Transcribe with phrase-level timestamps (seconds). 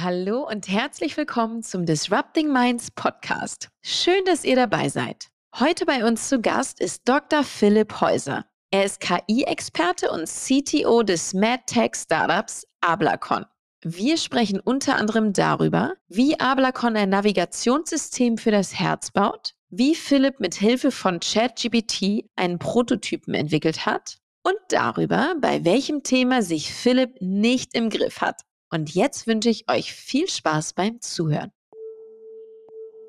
[0.00, 3.68] Hallo und herzlich willkommen zum Disrupting Minds Podcast.
[3.82, 5.26] Schön, dass ihr dabei seid.
[5.58, 7.42] Heute bei uns zu Gast ist Dr.
[7.42, 8.44] Philipp Häuser.
[8.70, 13.44] Er ist KI-Experte und CTO des MadTech-Startups Ablacon.
[13.82, 20.38] Wir sprechen unter anderem darüber, wie Ablacon ein Navigationssystem für das Herz baut, wie Philipp
[20.38, 27.20] mit Hilfe von ChatGPT einen Prototypen entwickelt hat und darüber, bei welchem Thema sich Philipp
[27.20, 28.42] nicht im Griff hat.
[28.70, 31.52] Und jetzt wünsche ich euch viel Spaß beim Zuhören.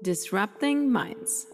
[0.02, 1.48] Disrupting Minds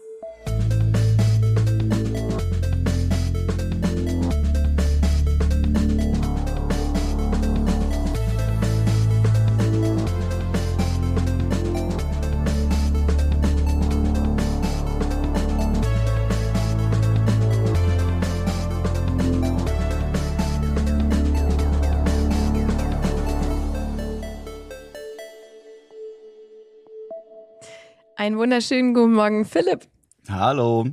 [28.18, 29.88] Einen wunderschönen guten Morgen, Philipp.
[30.30, 30.86] Hallo.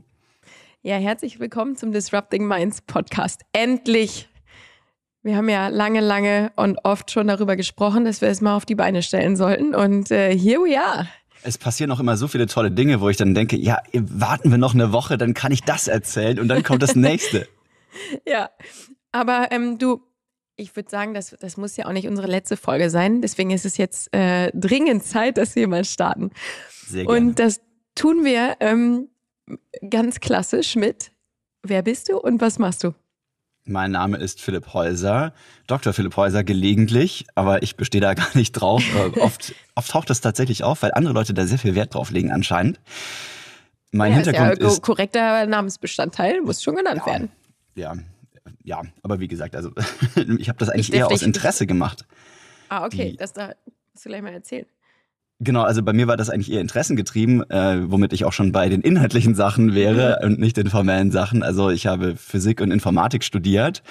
[0.82, 3.44] Ja, herzlich willkommen zum Disrupting Minds Podcast.
[3.54, 4.28] Endlich.
[5.22, 8.66] Wir haben ja lange, lange und oft schon darüber gesprochen, dass wir es mal auf
[8.66, 9.74] die Beine stellen sollten.
[9.74, 11.08] Und äh, here we are.
[11.44, 14.58] Es passieren auch immer so viele tolle Dinge, wo ich dann denke, ja, warten wir
[14.58, 17.48] noch eine Woche, dann kann ich das erzählen und dann kommt das nächste.
[18.28, 18.50] ja,
[19.14, 20.02] aber ähm, du,
[20.58, 23.22] ich würde sagen, das, das muss ja auch nicht unsere letzte Folge sein.
[23.22, 26.32] Deswegen ist es jetzt äh, dringend Zeit, dass wir mal starten.
[26.88, 27.20] Sehr gerne.
[27.20, 27.62] Und das
[27.96, 29.10] tun wir ähm,
[29.90, 31.12] ganz klassisch mit
[31.66, 32.94] Wer bist du und was machst du?
[33.66, 35.34] Mein Name ist Philipp Häuser,
[35.68, 35.94] Dr.
[35.94, 38.84] Philipp Häuser gelegentlich, aber ich bestehe da gar nicht drauf.
[38.94, 42.12] Äh, oft, oft taucht das tatsächlich auf, weil andere Leute da sehr viel Wert drauf
[42.12, 42.82] legen anscheinend.
[43.92, 47.32] Mein ja, Hintergrund ist, ja ist korrekter Namensbestandteil, muss schon genannt ja, werden.
[47.76, 47.96] Ja,
[48.64, 49.72] ja, aber wie gesagt, also
[50.38, 52.06] ich habe das eigentlich eher aus Interesse gemacht.
[52.68, 53.54] Ah, okay, Die, das da
[53.94, 54.66] musst du gleich mal erzählen.
[55.44, 58.70] Genau, also bei mir war das eigentlich eher interessengetrieben, äh, womit ich auch schon bei
[58.70, 61.44] den inhaltlichen Sachen wäre und nicht den formellen Sachen.
[61.44, 63.84] Also ich habe Physik und Informatik studiert,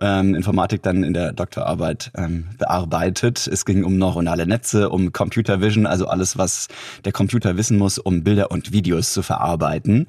[0.00, 3.46] ähm, Informatik dann in der Doktorarbeit ähm, bearbeitet.
[3.46, 6.68] Es ging um neuronale Netze, um Computer Vision, also alles, was
[7.04, 10.06] der Computer wissen muss, um Bilder und Videos zu verarbeiten.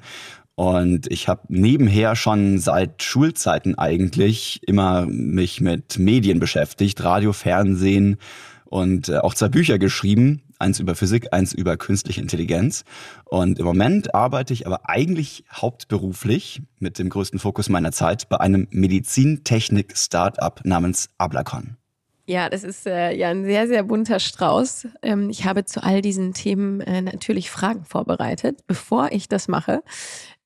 [0.54, 8.16] Und ich habe nebenher schon seit Schulzeiten eigentlich immer mich mit Medien beschäftigt, Radio, Fernsehen
[8.64, 12.84] und äh, auch zwei Bücher geschrieben eins über Physik, eins über künstliche Intelligenz.
[13.24, 18.40] Und im Moment arbeite ich aber eigentlich hauptberuflich mit dem größten Fokus meiner Zeit bei
[18.40, 21.76] einem Medizintechnik-Startup namens Ablacon.
[22.24, 24.86] Ja, das ist äh, ja ein sehr, sehr bunter Strauß.
[25.02, 29.82] Ähm, ich habe zu all diesen Themen äh, natürlich Fragen vorbereitet, bevor ich das mache.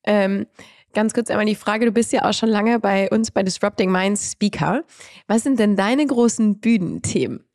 [0.03, 0.47] Ähm,
[0.93, 3.91] ganz kurz einmal die Frage, du bist ja auch schon lange bei uns bei Disrupting
[3.91, 4.83] Minds Speaker.
[5.27, 7.46] Was sind denn deine großen Bühnenthemen?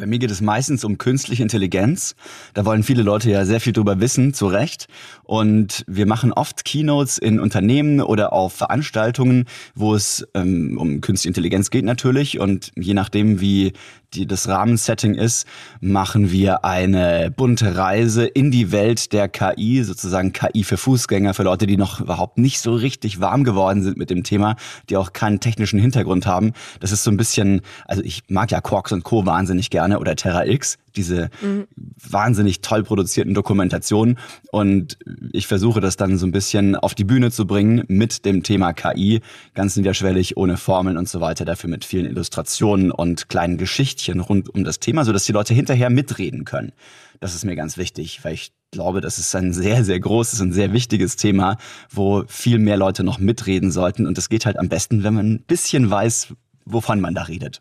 [0.00, 2.14] Bei mir geht es meistens um künstliche Intelligenz.
[2.54, 4.86] Da wollen viele Leute ja sehr viel drüber wissen, zu Recht.
[5.24, 9.44] Und wir machen oft Keynotes in Unternehmen oder auf Veranstaltungen,
[9.74, 12.40] wo es ähm, um künstliche Intelligenz geht natürlich.
[12.40, 13.74] Und je nachdem, wie
[14.14, 15.46] die, das Rahmensetting ist,
[15.80, 21.44] machen wir eine bunte Reise in die Welt der KI, sozusagen KI für Fußgänger, für
[21.44, 24.56] Leute, die noch überhaupt nicht so richtig warm geworden sind mit dem Thema,
[24.88, 26.52] die auch keinen technischen Hintergrund haben.
[26.80, 29.26] Das ist so ein bisschen, also ich mag ja Quarks und Co.
[29.26, 31.66] wahnsinnig gerne oder Terra X diese mhm.
[32.08, 34.18] wahnsinnig toll produzierten Dokumentationen.
[34.50, 34.98] Und
[35.32, 38.72] ich versuche das dann so ein bisschen auf die Bühne zu bringen mit dem Thema
[38.72, 39.20] KI,
[39.54, 44.48] ganz niederschwellig, ohne Formeln und so weiter, dafür mit vielen Illustrationen und kleinen Geschichtchen rund
[44.48, 46.72] um das Thema, sodass die Leute hinterher mitreden können.
[47.20, 50.52] Das ist mir ganz wichtig, weil ich glaube, das ist ein sehr, sehr großes und
[50.52, 51.58] sehr wichtiges Thema,
[51.90, 54.06] wo viel mehr Leute noch mitreden sollten.
[54.06, 56.34] Und das geht halt am besten, wenn man ein bisschen weiß,
[56.64, 57.60] wovon man da redet.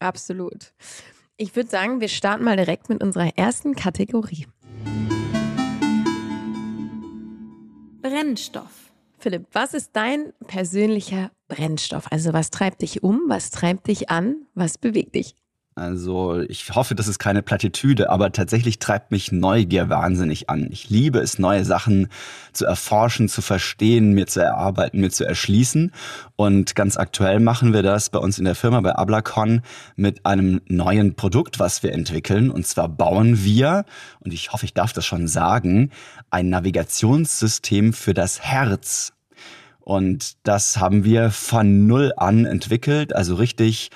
[0.00, 0.72] Absolut.
[1.42, 4.46] Ich würde sagen, wir starten mal direkt mit unserer ersten Kategorie.
[8.02, 8.92] Brennstoff.
[9.16, 12.12] Philipp, was ist dein persönlicher Brennstoff?
[12.12, 15.34] Also was treibt dich um, was treibt dich an, was bewegt dich?
[15.80, 20.68] Also ich hoffe, das ist keine Plattitüde, aber tatsächlich treibt mich Neugier wahnsinnig an.
[20.70, 22.08] Ich liebe es, neue Sachen
[22.52, 25.90] zu erforschen, zu verstehen, mir zu erarbeiten, mir zu erschließen.
[26.36, 29.62] Und ganz aktuell machen wir das bei uns in der Firma bei Ablacon
[29.96, 32.50] mit einem neuen Produkt, was wir entwickeln.
[32.50, 33.86] Und zwar bauen wir,
[34.18, 35.92] und ich hoffe, ich darf das schon sagen,
[36.28, 39.14] ein Navigationssystem für das Herz.
[39.78, 43.90] Und das haben wir von Null an entwickelt, also richtig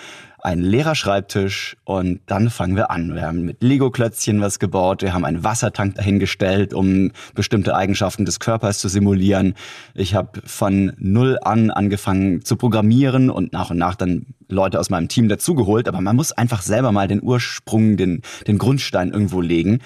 [0.44, 3.14] einen Lehrerschreibtisch und dann fangen wir an.
[3.14, 8.40] Wir haben mit Lego-Klötzchen was gebaut, wir haben einen Wassertank dahingestellt, um bestimmte Eigenschaften des
[8.40, 9.54] Körpers zu simulieren.
[9.94, 14.90] Ich habe von null an angefangen zu programmieren und nach und nach dann Leute aus
[14.90, 19.40] meinem Team dazugeholt, aber man muss einfach selber mal den Ursprung, den, den Grundstein irgendwo
[19.40, 19.80] legen.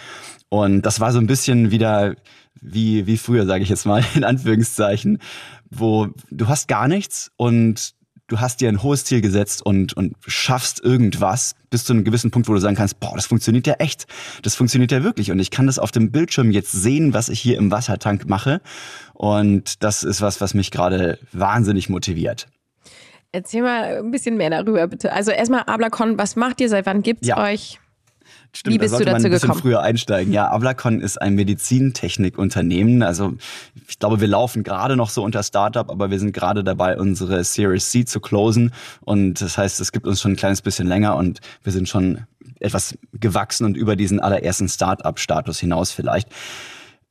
[0.49, 2.17] Und das war so ein bisschen wieder
[2.61, 5.19] wie, wie früher, sage ich jetzt mal, in Anführungszeichen,
[5.71, 7.95] wo du hast gar nichts und
[8.29, 12.31] du hast dir ein hohes Ziel gesetzt und, und schaffst irgendwas bis zu einem gewissen
[12.31, 14.07] Punkt, wo du sagen kannst, boah, das funktioniert ja echt.
[14.43, 15.33] Das funktioniert ja wirklich.
[15.33, 18.61] Und ich kann das auf dem Bildschirm jetzt sehen, was ich hier im Wassertank mache.
[19.15, 22.47] Und das ist was, was mich gerade wahnsinnig motiviert.
[23.33, 25.13] Erzähl mal ein bisschen mehr darüber, bitte.
[25.13, 26.69] Also erstmal Ablacon, was macht ihr?
[26.69, 27.43] Seit wann gibt's ja.
[27.43, 27.79] euch?
[28.53, 29.63] Stimmt, Wie bist da sollte du dazu man ein bisschen gekommen?
[29.63, 30.33] früher einsteigen.
[30.33, 33.03] Ja, Ablacon ist ein Medizintechnikunternehmen.
[33.03, 33.35] Also
[33.89, 37.45] ich glaube, wir laufen gerade noch so unter Startup, aber wir sind gerade dabei, unsere
[37.45, 38.73] Series C zu closen.
[39.01, 42.25] Und das heißt, es gibt uns schon ein kleines bisschen länger und wir sind schon
[42.61, 46.29] etwas gewachsen und über diesen allerersten Startup-Status hinaus vielleicht.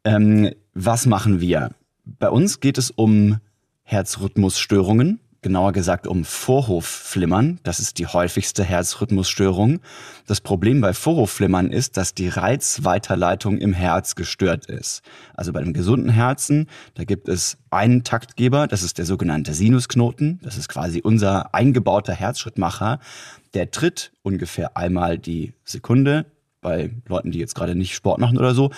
[0.04, 1.72] Ähm, was machen wir?
[2.04, 3.38] Bei uns geht es um
[3.84, 7.60] Herzrhythmusstörungen genauer gesagt um Vorhofflimmern.
[7.64, 9.80] Das ist die häufigste Herzrhythmusstörung.
[10.26, 15.02] Das Problem bei Vorhofflimmern ist, dass die Reizweiterleitung im Herz gestört ist.
[15.34, 20.40] Also bei einem gesunden Herzen, da gibt es einen Taktgeber, das ist der sogenannte Sinusknoten.
[20.44, 23.00] Das ist quasi unser eingebauter Herzschrittmacher.
[23.54, 26.26] Der tritt ungefähr einmal die Sekunde
[26.62, 28.72] bei Leuten, die jetzt gerade nicht Sport machen oder so.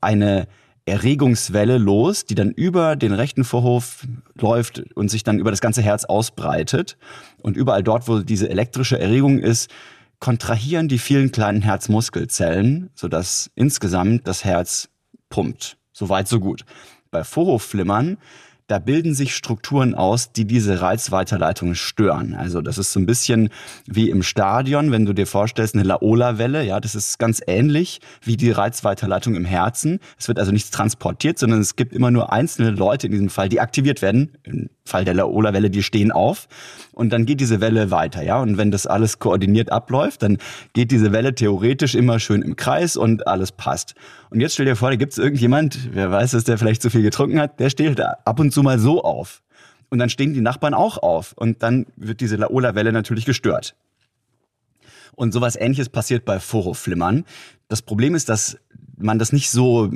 [0.00, 0.48] Eine
[0.86, 5.82] Erregungswelle los, die dann über den rechten Vorhof läuft und sich dann über das ganze
[5.82, 6.96] Herz ausbreitet.
[7.38, 9.70] Und überall dort, wo diese elektrische Erregung ist,
[10.18, 14.88] kontrahieren die vielen kleinen Herzmuskelzellen, sodass insgesamt das Herz
[15.28, 15.76] pumpt.
[15.92, 16.64] Soweit, so gut.
[17.10, 18.18] Bei Vorhofflimmern
[18.70, 22.34] da bilden sich Strukturen aus, die diese Reizweiterleitung stören.
[22.34, 23.48] Also das ist so ein bisschen
[23.86, 28.36] wie im Stadion, wenn du dir vorstellst, eine Laola-Welle, ja, das ist ganz ähnlich wie
[28.36, 29.98] die Reizweiterleitung im Herzen.
[30.16, 33.48] Es wird also nichts transportiert, sondern es gibt immer nur einzelne Leute in diesem Fall,
[33.48, 34.36] die aktiviert werden.
[34.44, 36.48] Im Fall der Laola-Welle, die stehen auf
[36.92, 38.40] und dann geht diese Welle weiter, ja.
[38.40, 40.38] Und wenn das alles koordiniert abläuft, dann
[40.72, 43.94] geht diese Welle theoretisch immer schön im Kreis und alles passt.
[44.30, 46.90] Und jetzt stell dir vor, da gibt es irgendjemand, wer weiß, dass der vielleicht zu
[46.90, 49.42] viel getrunken hat, der steht ab und zu mal so auf.
[49.88, 51.32] Und dann stehen die Nachbarn auch auf.
[51.36, 53.74] Und dann wird diese Laola-Welle natürlich gestört.
[55.16, 57.24] Und sowas ähnliches passiert bei Vorhofflimmern.
[57.68, 58.56] Das Problem ist, dass
[58.96, 59.90] man das nicht so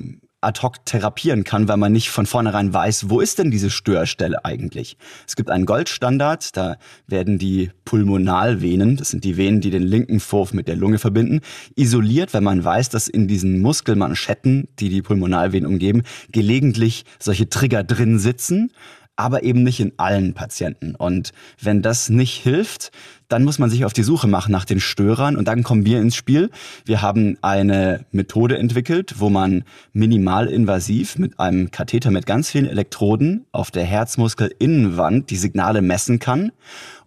[0.45, 4.45] ad hoc therapieren kann, weil man nicht von vornherein weiß, wo ist denn diese Störstelle
[4.45, 4.97] eigentlich.
[5.27, 6.77] Es gibt einen Goldstandard, da
[7.07, 11.41] werden die Pulmonalvenen, das sind die Venen, die den linken Vorhof mit der Lunge verbinden,
[11.77, 16.03] isoliert, wenn man weiß, dass in diesen Muskelmanschetten, die die Pulmonalvenen umgeben,
[16.33, 18.71] gelegentlich solche Trigger drin sitzen
[19.17, 20.95] aber eben nicht in allen Patienten.
[20.95, 22.91] Und wenn das nicht hilft,
[23.29, 26.01] dann muss man sich auf die Suche machen nach den Störern und dann kommen wir
[26.01, 26.51] ins Spiel.
[26.85, 33.47] Wir haben eine Methode entwickelt, wo man minimalinvasiv mit einem Katheter mit ganz vielen Elektroden
[33.53, 36.53] auf der Herzmuskelinnenwand die Signale messen kann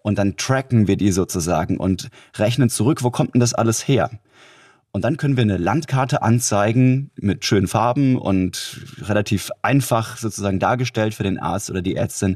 [0.02, 4.10] und dann tracken wir die sozusagen und rechnen zurück, wo kommt denn das alles her?
[4.98, 11.14] Und dann können wir eine Landkarte anzeigen mit schönen Farben und relativ einfach sozusagen dargestellt
[11.14, 12.36] für den Arzt oder die Ärztin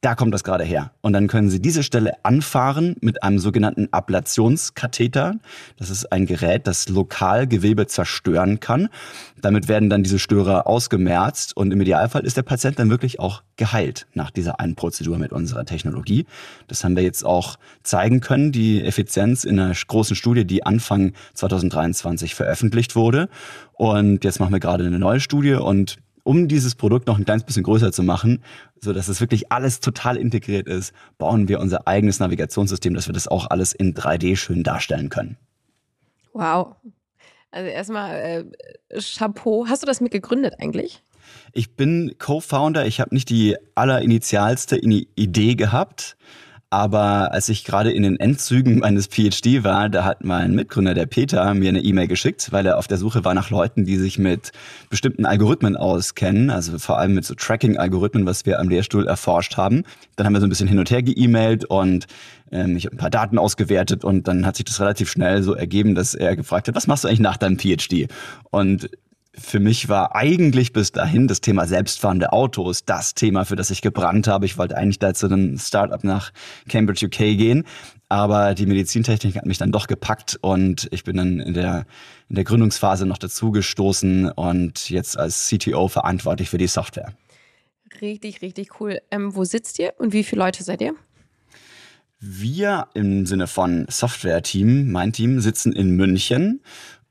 [0.00, 0.92] da kommt das gerade her.
[1.00, 5.34] Und dann können Sie diese Stelle anfahren mit einem sogenannten Ablationskatheter.
[5.76, 8.90] Das ist ein Gerät, das lokal Gewebe zerstören kann.
[9.40, 13.42] Damit werden dann diese Störer ausgemerzt und im Idealfall ist der Patient dann wirklich auch
[13.56, 16.26] geheilt nach dieser einen Prozedur mit unserer Technologie.
[16.68, 21.12] Das haben wir jetzt auch zeigen können, die Effizienz in einer großen Studie, die Anfang
[21.34, 23.28] 2023 veröffentlicht wurde.
[23.72, 27.44] Und jetzt machen wir gerade eine neue Studie und um dieses Produkt noch ein kleines
[27.44, 28.42] bisschen größer zu machen,
[28.82, 33.12] so dass es wirklich alles total integriert ist, bauen wir unser eigenes Navigationssystem, dass wir
[33.12, 35.36] das auch alles in 3D schön darstellen können.
[36.32, 36.76] Wow.
[37.50, 38.14] Also erstmal
[38.90, 39.66] äh, Chapeau.
[39.68, 41.02] Hast du das mit gegründet eigentlich?
[41.52, 42.86] Ich bin Co-Founder.
[42.86, 46.16] Ich habe nicht die allerinitialste Idee gehabt.
[46.70, 51.06] Aber als ich gerade in den Endzügen meines PhD war, da hat mein Mitgründer, der
[51.06, 54.18] Peter, mir eine E-Mail geschickt, weil er auf der Suche war nach Leuten, die sich
[54.18, 54.52] mit
[54.90, 59.84] bestimmten Algorithmen auskennen, also vor allem mit so Tracking-Algorithmen, was wir am Lehrstuhl erforscht haben.
[60.16, 62.06] Dann haben wir so ein bisschen hin und her geemailt und
[62.52, 65.54] ähm, ich habe ein paar Daten ausgewertet und dann hat sich das relativ schnell so
[65.54, 68.08] ergeben, dass er gefragt hat, was machst du eigentlich nach deinem PhD?
[68.50, 68.90] Und
[69.40, 73.82] für mich war eigentlich bis dahin das Thema selbstfahrende Autos das Thema, für das ich
[73.82, 74.46] gebrannt habe.
[74.46, 76.32] Ich wollte eigentlich da zu einem Startup nach
[76.68, 77.64] Cambridge, UK gehen.
[78.08, 81.86] Aber die Medizintechnik hat mich dann doch gepackt und ich bin dann in der,
[82.28, 87.12] in der Gründungsphase noch dazugestoßen und jetzt als CTO verantwortlich für die Software.
[88.00, 89.00] Richtig, richtig cool.
[89.10, 90.94] Ähm, wo sitzt ihr und wie viele Leute seid ihr?
[92.20, 96.62] Wir im Sinne von Software-Team, mein Team, sitzen in München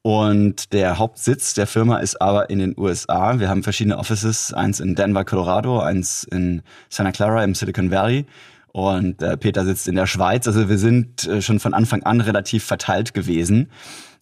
[0.08, 3.42] und der Hauptsitz der Firma ist aber in den USA.
[3.42, 8.26] Wir haben verschiedene Offices, eins in Denver, Colorado, eins in Santa Clara im Silicon Valley
[8.72, 10.48] und äh, Peter sitzt in der Schweiz.
[10.48, 13.70] Also wir sind äh, schon von Anfang an relativ verteilt gewesen.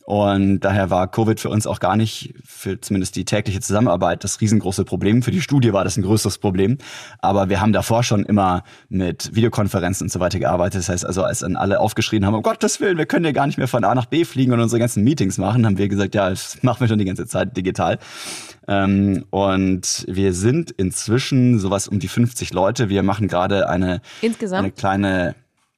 [0.06, 4.40] Und daher war Covid für uns auch gar nicht, für zumindest die tägliche Zusammenarbeit, das
[4.40, 5.24] riesengroße Problem.
[5.24, 6.78] Für die Studie war das ein größeres Problem.
[7.20, 10.82] Aber wir haben davor schon immer mit Videokonferenzen und so weiter gearbeitet.
[10.82, 13.48] Das heißt also, als dann alle aufgeschrien haben, um Gottes Willen, wir können ja gar
[13.48, 16.14] nicht mehr von A nach B fliegen und unsere ganzen Meetings machen, haben wir gesagt,
[16.14, 17.98] ja, das machen wir schon die ganze Zeit digital.
[18.68, 22.90] Ähm, und wir sind inzwischen sowas um die 50 Leute.
[22.90, 24.66] Wir machen gerade eine, Insgesamt?
[24.66, 25.36] eine kleine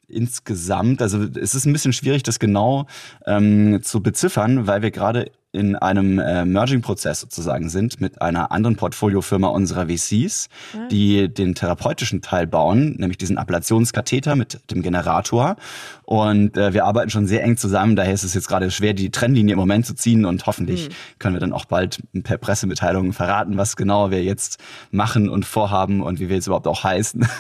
[0.08, 2.88] insgesamt, also es ist ein bisschen schwierig, das genau
[3.26, 8.76] ähm, zu beziffern, weil wir gerade in einem äh, Merging-Prozess sozusagen sind mit einer anderen
[8.76, 10.90] Portfoliofirma unserer VCs, mhm.
[10.90, 15.56] die den therapeutischen Teil bauen, nämlich diesen Ablationskatheter mit dem Generator.
[16.04, 19.10] Und äh, wir arbeiten schon sehr eng zusammen, daher ist es jetzt gerade schwer, die
[19.10, 20.94] Trennlinie im Moment zu ziehen und hoffentlich mhm.
[21.20, 24.60] können wir dann auch bald per Pressemitteilung verraten, was genau wir jetzt
[24.92, 27.28] machen und vorhaben und wie wir jetzt überhaupt auch heißen.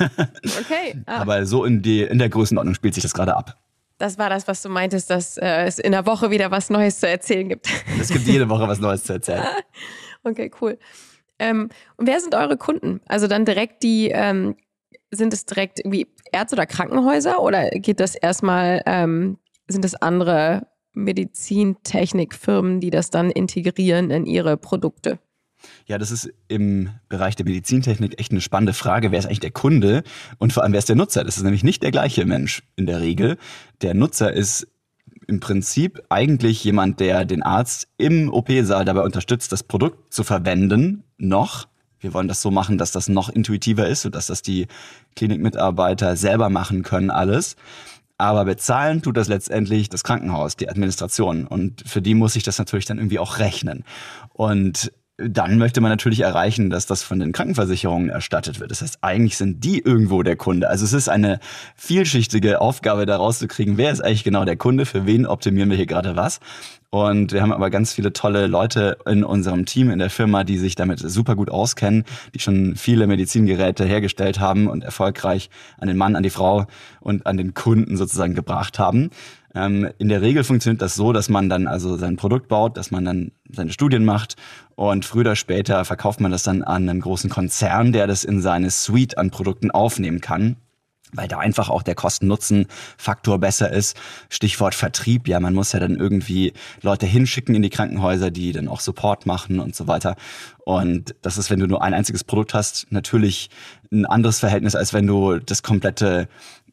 [0.59, 1.01] Okay.
[1.05, 1.21] Ah.
[1.21, 3.57] Aber so in, die, in der Größenordnung spielt sich das gerade ab.
[3.97, 6.99] Das war das, was du meintest, dass äh, es in der Woche wieder was Neues
[6.99, 7.67] zu erzählen gibt.
[7.99, 9.43] Es gibt jede Woche was Neues zu erzählen.
[10.23, 10.77] okay, cool.
[11.39, 13.01] Ähm, und wer sind eure Kunden?
[13.07, 14.55] Also dann direkt die, ähm,
[15.09, 19.37] sind es direkt irgendwie Ärzte oder Krankenhäuser oder geht das erstmal, ähm,
[19.67, 25.19] sind es andere Medizintechnikfirmen, die das dann integrieren in ihre Produkte?
[25.85, 29.11] Ja, das ist im Bereich der Medizintechnik echt eine spannende Frage.
[29.11, 30.03] Wer ist eigentlich der Kunde
[30.37, 31.23] und vor allem wer ist der Nutzer?
[31.23, 33.37] Das ist nämlich nicht der gleiche Mensch in der Regel.
[33.81, 34.67] Der Nutzer ist
[35.27, 41.03] im Prinzip eigentlich jemand, der den Arzt im OP-Saal dabei unterstützt, das Produkt zu verwenden,
[41.17, 41.67] noch.
[41.99, 44.67] Wir wollen das so machen, dass das noch intuitiver ist und dass das die
[45.15, 47.55] Klinikmitarbeiter selber machen können, alles.
[48.19, 51.45] Aber bezahlen tut das letztendlich das Krankenhaus, die Administration.
[51.45, 53.83] Und für die muss sich das natürlich dann irgendwie auch rechnen.
[54.33, 58.69] Und dann möchte man natürlich erreichen, dass das von den Krankenversicherungen erstattet wird.
[58.69, 60.69] Das heißt, eigentlich sind die irgendwo der Kunde.
[60.69, 61.39] Also es ist eine
[61.75, 65.88] vielschichtige Aufgabe, da rauszukriegen, wer ist eigentlich genau der Kunde, für wen optimieren wir hier
[65.88, 66.39] gerade was.
[66.89, 70.57] Und wir haben aber ganz viele tolle Leute in unserem Team, in der Firma, die
[70.57, 75.97] sich damit super gut auskennen, die schon viele Medizingeräte hergestellt haben und erfolgreich an den
[75.97, 76.65] Mann, an die Frau
[77.01, 79.09] und an den Kunden sozusagen gebracht haben.
[79.57, 82.91] Ähm, in der Regel funktioniert das so, dass man dann also sein Produkt baut, dass
[82.91, 84.35] man dann seine Studien macht
[84.75, 88.41] und früher oder später verkauft man das dann an einen großen Konzern, der das in
[88.41, 90.57] seine Suite an Produkten aufnehmen kann
[91.13, 93.97] weil da einfach auch der Kosten-Nutzen-Faktor besser ist.
[94.29, 98.67] Stichwort Vertrieb, ja, man muss ja dann irgendwie Leute hinschicken in die Krankenhäuser, die dann
[98.67, 100.15] auch Support machen und so weiter.
[100.67, 103.50] Und das ist, wenn du nur ein einziges Produkt hast, natürlich
[103.89, 106.27] ein anderes Verhältnis, als wenn du das komplette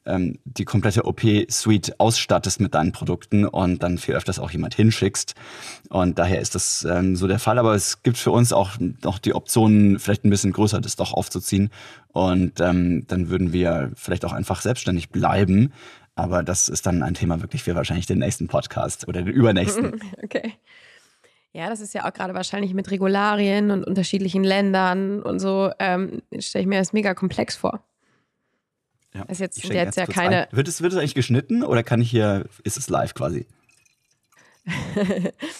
[0.05, 5.37] ähm, die komplette OP-Suite ausstattest mit deinen Produkten und dann viel öfters auch jemand hinschickst.
[5.91, 7.57] Und daher ist das ähm, so der Fall.
[7.57, 11.13] Aber es gibt für uns auch noch die Option, vielleicht ein bisschen größer das doch
[11.13, 11.71] aufzuziehen.
[12.09, 15.73] Und ähm, dann würden wir vielleicht auch einfach selbstständig bleiben.
[16.17, 20.01] Aber das ist dann ein Thema wirklich für wahrscheinlich den nächsten Podcast oder den übernächsten.
[20.23, 20.53] Okay.
[21.55, 26.21] Ja, das ist ja auch gerade wahrscheinlich mit Regularien und unterschiedlichen Ländern und so, ähm,
[26.41, 27.85] stelle ich mir das mega komplex vor.
[29.15, 29.23] Ja.
[29.23, 30.49] Ist jetzt, ich jetzt ja keine.
[30.51, 33.47] Wird es, wird es eigentlich geschnitten oder kann ich hier, ist es live quasi?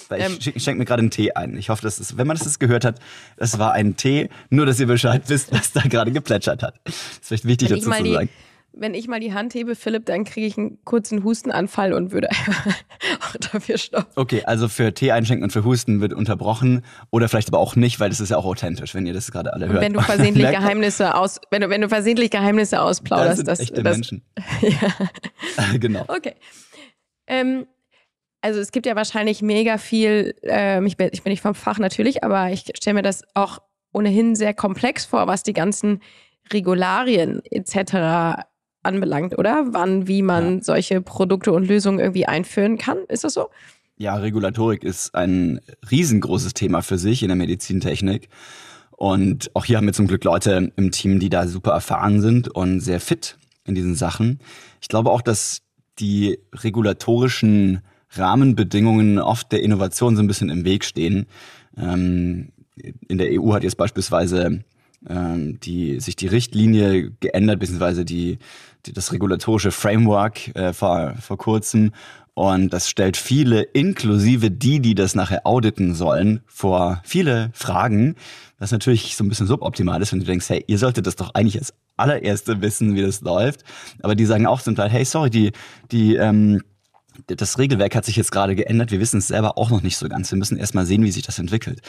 [0.09, 1.57] Weil ich ähm, schenke mir gerade einen Tee ein.
[1.57, 2.99] Ich hoffe, dass es, wenn man das gehört hat,
[3.37, 6.81] das war ein Tee, nur dass ihr Bescheid wisst, was da gerade geplätschert hat.
[6.85, 8.29] Das ist vielleicht wichtig dazu zu sagen
[8.77, 12.29] wenn ich mal die Hand hebe, Philipp, dann kriege ich einen kurzen Hustenanfall und würde
[13.21, 14.13] auch dafür stoppen.
[14.17, 18.01] Okay, also für Tee einschenken und für Husten wird unterbrochen oder vielleicht aber auch nicht,
[18.01, 19.81] weil das ist ja auch authentisch, wenn ihr das gerade alle hört.
[19.81, 23.61] wenn du versehentlich Geheimnisse aus, wenn du, wenn du versehentlich Geheimnisse ausplauderst, das sind das,
[23.61, 24.23] echte das, Menschen.
[24.61, 25.77] ja.
[25.79, 26.05] genau.
[26.09, 26.35] Okay.
[27.27, 27.67] Ähm,
[28.41, 31.79] also es gibt ja wahrscheinlich mega viel, ähm, ich, bin, ich bin nicht vom Fach
[31.79, 33.61] natürlich, aber ich stelle mir das auch
[33.93, 36.01] ohnehin sehr komplex vor, was die ganzen
[36.53, 38.45] Regularien etc
[38.85, 39.67] anbelangt, oder?
[39.71, 40.63] Wann, wie man ja.
[40.63, 42.99] solche Produkte und Lösungen irgendwie einführen kann.
[43.09, 43.49] Ist das so?
[43.97, 45.61] Ja, Regulatorik ist ein
[45.91, 48.29] riesengroßes Thema für sich in der Medizintechnik.
[48.91, 52.49] Und auch hier haben wir zum Glück Leute im Team, die da super erfahren sind
[52.49, 54.41] und sehr fit in diesen Sachen.
[54.81, 55.63] Ich glaube auch, dass
[55.99, 61.27] die regulatorischen Rahmenbedingungen oft der Innovation so ein bisschen im Weg stehen.
[61.77, 62.51] Ähm,
[63.09, 64.65] in der EU hat jetzt beispielsweise
[65.09, 68.39] ähm, die, sich die Richtlinie geändert, beziehungsweise die,
[68.87, 71.93] die das regulatorische Framework äh, vor, vor kurzem.
[72.35, 78.17] Und das stellt viele, inklusive die, die das nachher auditen sollen, vor viele Fragen,
[78.59, 81.33] was natürlich so ein bisschen suboptimal ist, wenn du denkst, hey, ihr solltet das doch
[81.35, 83.63] eigentlich als allererste wissen, wie das läuft.
[84.03, 85.53] Aber die sagen auch zum Teil, hey, sorry, die,
[85.93, 86.61] die, ähm,
[87.27, 88.91] das Regelwerk hat sich jetzt gerade geändert.
[88.91, 90.31] Wir wissen es selber auch noch nicht so ganz.
[90.31, 91.81] Wir müssen erstmal sehen, wie sich das entwickelt.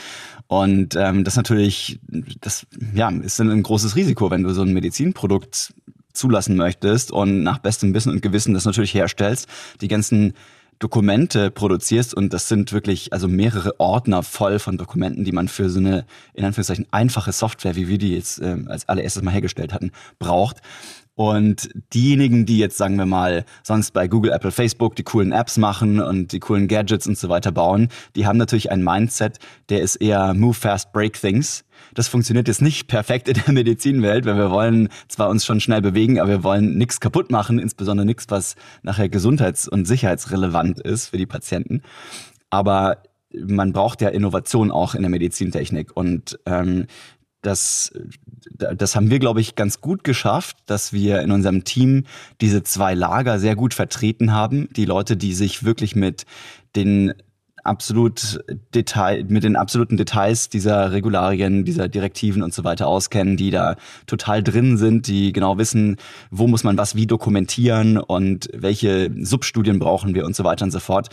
[0.47, 1.99] Und ähm, das natürlich,
[2.41, 5.73] das ja, ist ein großes Risiko, wenn du so ein Medizinprodukt
[6.13, 9.47] zulassen möchtest und nach bestem Wissen und Gewissen das natürlich herstellst,
[9.81, 10.33] die ganzen
[10.79, 15.69] Dokumente produzierst und das sind wirklich also mehrere Ordner voll von Dokumenten, die man für
[15.69, 19.73] so eine in Anführungszeichen einfache Software, wie wir die jetzt äh, als allererstes mal hergestellt
[19.73, 20.61] hatten, braucht.
[21.15, 25.57] Und diejenigen, die jetzt, sagen wir mal, sonst bei Google, Apple, Facebook die coolen Apps
[25.57, 29.81] machen und die coolen Gadgets und so weiter bauen, die haben natürlich ein Mindset, der
[29.81, 31.63] ist eher move fast, break things.
[31.93, 35.81] Das funktioniert jetzt nicht perfekt in der Medizinwelt, weil wir wollen zwar uns schon schnell
[35.81, 41.07] bewegen, aber wir wollen nichts kaputt machen, insbesondere nichts, was nachher gesundheits- und sicherheitsrelevant ist
[41.07, 41.81] für die Patienten.
[42.49, 42.97] Aber
[43.47, 45.95] man braucht ja Innovation auch in der Medizintechnik.
[45.95, 46.87] Und ähm,
[47.45, 47.91] das,
[48.51, 52.05] das haben wir, glaube ich, ganz gut geschafft, dass wir in unserem Team
[52.41, 54.69] diese zwei Lager sehr gut vertreten haben.
[54.75, 56.25] Die Leute, die sich wirklich mit
[56.75, 57.13] den
[57.63, 63.49] absolut Detail, mit den absoluten Details dieser Regularien, dieser Direktiven und so weiter auskennen, die
[63.49, 63.75] da
[64.05, 65.97] total drin sind, die genau wissen,
[66.29, 70.71] wo muss man was wie dokumentieren und welche Substudien brauchen wir und so weiter und
[70.71, 71.09] so fort,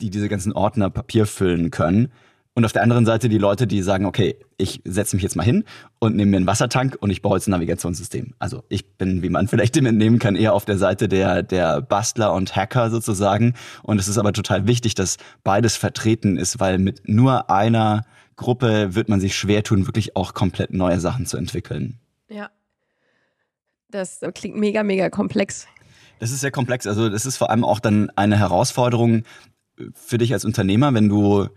[0.00, 2.08] die diese ganzen Ordner Papier füllen können.
[2.56, 5.42] Und auf der anderen Seite die Leute, die sagen, okay, ich setze mich jetzt mal
[5.42, 5.64] hin
[5.98, 8.34] und nehme mir einen Wassertank und ich baue jetzt ein Navigationssystem.
[8.38, 11.82] Also ich bin, wie man vielleicht dem entnehmen kann, eher auf der Seite der, der
[11.82, 13.54] Bastler und Hacker sozusagen.
[13.82, 18.02] Und es ist aber total wichtig, dass beides vertreten ist, weil mit nur einer
[18.36, 21.98] Gruppe wird man sich schwer tun, wirklich auch komplett neue Sachen zu entwickeln.
[22.28, 22.50] Ja.
[23.90, 25.66] Das klingt mega, mega komplex.
[26.20, 26.86] Das ist sehr komplex.
[26.86, 29.24] Also das ist vor allem auch dann eine Herausforderung
[29.92, 31.48] für dich als Unternehmer, wenn du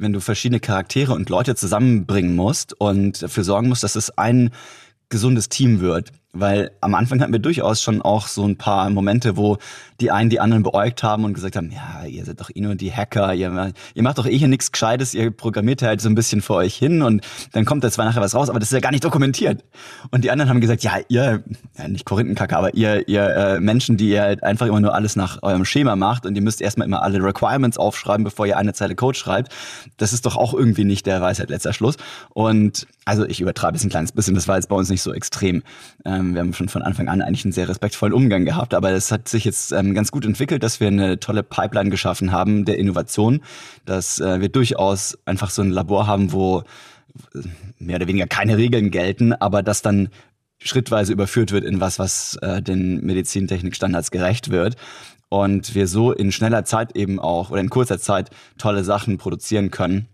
[0.00, 4.50] wenn du verschiedene Charaktere und Leute zusammenbringen musst und dafür sorgen musst, dass es ein
[5.08, 6.12] gesundes Team wird.
[6.32, 9.58] Weil am Anfang hatten wir durchaus schon auch so ein paar Momente, wo
[10.00, 12.74] die einen die anderen beäugt haben und gesagt haben, ja, ihr seid doch eh nur
[12.74, 16.14] die Hacker, ihr, ihr macht doch eh hier nichts Gescheites, ihr programmiert halt so ein
[16.14, 18.74] bisschen vor euch hin und dann kommt da zwar nachher was raus, aber das ist
[18.74, 19.64] ja gar nicht dokumentiert.
[20.10, 21.42] Und die anderen haben gesagt, ja, ihr,
[21.76, 25.16] ja, nicht Korinthenkacke, aber ihr, ihr äh, Menschen, die ihr halt einfach immer nur alles
[25.16, 28.72] nach eurem Schema macht und ihr müsst erstmal immer alle Requirements aufschreiben, bevor ihr eine
[28.72, 29.52] Zeile Code schreibt,
[29.98, 31.96] das ist doch auch irgendwie nicht der Weisheit letzter Schluss.
[32.30, 35.12] Und also ich übertreibe es ein kleines bisschen, das war jetzt bei uns nicht so
[35.12, 35.62] extrem.
[36.20, 39.10] Ähm, wir haben schon von Anfang an eigentlich einen sehr respektvollen Umgang gehabt, aber es
[39.10, 42.78] hat sich jetzt ähm, ganz gut entwickelt, dass wir eine tolle Pipeline geschaffen haben der
[42.78, 43.40] Innovation,
[43.86, 46.60] dass äh, wir durchaus einfach so ein Labor haben, wo
[47.34, 47.40] äh,
[47.78, 50.10] mehr oder weniger keine Regeln gelten, aber das dann
[50.58, 54.76] schrittweise überführt wird in was, was äh, den Medizintechnikstandards gerecht wird.
[55.30, 59.70] Und wir so in schneller Zeit eben auch oder in kurzer Zeit tolle Sachen produzieren
[59.70, 60.08] können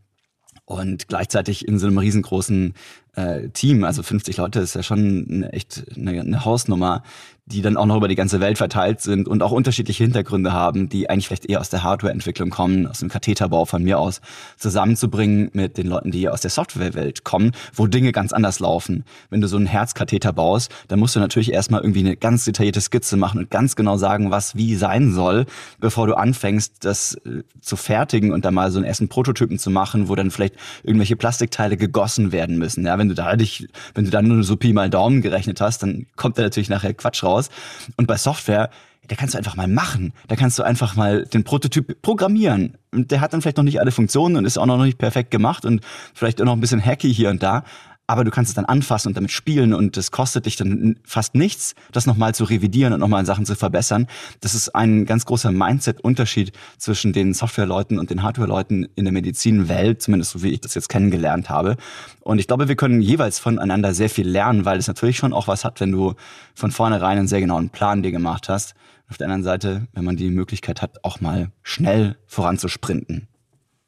[0.67, 2.75] und gleichzeitig in so einem riesengroßen
[3.17, 7.03] äh, Team, also 50 Leute ist ja schon eine, echt eine, eine Hausnummer,
[7.47, 10.89] die dann auch noch über die ganze Welt verteilt sind und auch unterschiedliche Hintergründe haben,
[10.89, 14.21] die eigentlich vielleicht eher aus der Hardwareentwicklung kommen, aus dem Katheterbau von mir aus,
[14.57, 19.05] zusammenzubringen mit den Leuten, die aus der Softwarewelt kommen, wo Dinge ganz anders laufen.
[19.31, 22.81] Wenn du so einen Herzkatheter baust, dann musst du natürlich erstmal irgendwie eine ganz detaillierte
[22.81, 25.47] Skizze machen und ganz genau sagen, was wie sein soll,
[25.79, 29.71] bevor du anfängst, das äh, zu fertigen und dann mal so einen ersten Prototypen zu
[29.71, 32.85] machen, wo dann vielleicht irgendwelche Plastikteile gegossen werden müssen.
[32.85, 35.83] Ja, wenn du da dich, wenn du dann nur so Pi mal Daumen gerechnet hast,
[35.83, 37.51] dann kommt da natürlich nachher Quatsch raus raus.
[37.97, 38.71] Und bei Software,
[39.09, 40.13] da kannst du einfach mal machen.
[40.29, 42.77] Da kannst du einfach mal den Prototyp programmieren.
[42.93, 45.31] Und der hat dann vielleicht noch nicht alle Funktionen und ist auch noch nicht perfekt
[45.31, 45.83] gemacht und
[46.15, 47.65] vielleicht auch noch ein bisschen hacky hier und da
[48.07, 51.35] aber du kannst es dann anfassen und damit spielen und es kostet dich dann fast
[51.35, 54.07] nichts, das nochmal zu revidieren und nochmal Sachen zu verbessern.
[54.41, 60.03] Das ist ein ganz großer Mindset-Unterschied zwischen den Softwareleuten und den Hardwareleuten in der Medizinwelt,
[60.03, 61.77] zumindest so wie ich das jetzt kennengelernt habe.
[62.21, 65.49] Und ich glaube, wir können jeweils voneinander sehr viel lernen, weil es natürlich schon auch
[65.49, 66.15] was hat, wenn du
[66.55, 68.75] von vornherein einen sehr genauen Plan dir gemacht hast.
[69.09, 73.29] Auf der anderen Seite, wenn man die Möglichkeit hat, auch mal schnell voranzusprinten.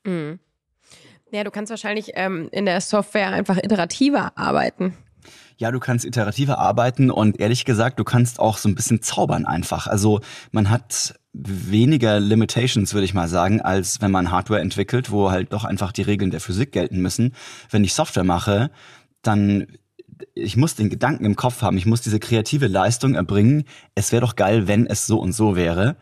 [0.04, 0.38] Mhm.
[1.30, 4.96] Ja, du kannst wahrscheinlich ähm, in der Software einfach iterativer arbeiten.
[5.58, 9.44] Ja, du kannst iterativer arbeiten und ehrlich gesagt, du kannst auch so ein bisschen zaubern
[9.44, 9.88] einfach.
[9.88, 10.20] Also
[10.52, 15.52] man hat weniger Limitations, würde ich mal sagen, als wenn man Hardware entwickelt, wo halt
[15.52, 17.34] doch einfach die Regeln der Physik gelten müssen.
[17.70, 18.70] Wenn ich Software mache,
[19.22, 19.66] dann
[20.34, 23.64] ich muss den Gedanken im Kopf haben, ich muss diese kreative Leistung erbringen.
[23.94, 25.96] Es wäre doch geil, wenn es so und so wäre.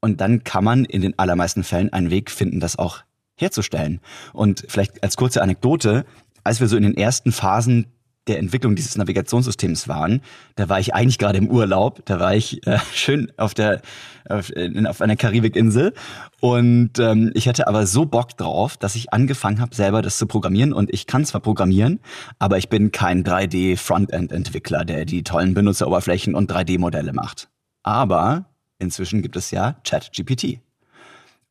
[0.00, 3.02] Und dann kann man in den allermeisten Fällen einen Weg finden, das auch
[3.40, 4.00] herzustellen.
[4.32, 6.04] Und vielleicht als kurze Anekdote,
[6.44, 7.86] als wir so in den ersten Phasen
[8.26, 10.20] der Entwicklung dieses Navigationssystems waren,
[10.54, 13.82] da war ich eigentlich gerade im Urlaub, da war ich äh, schön auf der
[14.28, 14.52] auf,
[14.86, 15.94] auf einer Karibikinsel
[16.40, 20.26] und ähm, ich hatte aber so Bock drauf, dass ich angefangen habe, selber das zu
[20.26, 21.98] programmieren und ich kann zwar programmieren,
[22.38, 27.48] aber ich bin kein 3D Frontend Entwickler, der die tollen Benutzeroberflächen und 3D Modelle macht.
[27.82, 28.44] Aber
[28.78, 30.60] inzwischen gibt es ja ChatGPT.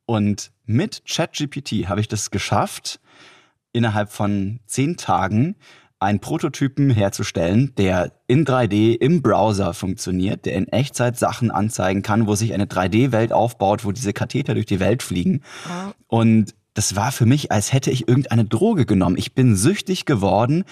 [0.06, 3.00] Und mit ChatGPT habe ich das geschafft,
[3.72, 5.56] innerhalb von zehn Tagen
[5.98, 12.26] einen Prototypen herzustellen, der in 3D im Browser funktioniert, der in Echtzeit Sachen anzeigen kann,
[12.26, 15.42] wo sich eine 3D-Welt aufbaut, wo diese Katheter durch die Welt fliegen.
[15.66, 16.16] Oh.
[16.16, 19.16] Und das war für mich, als hätte ich irgendeine Droge genommen.
[19.18, 20.64] Ich bin süchtig geworden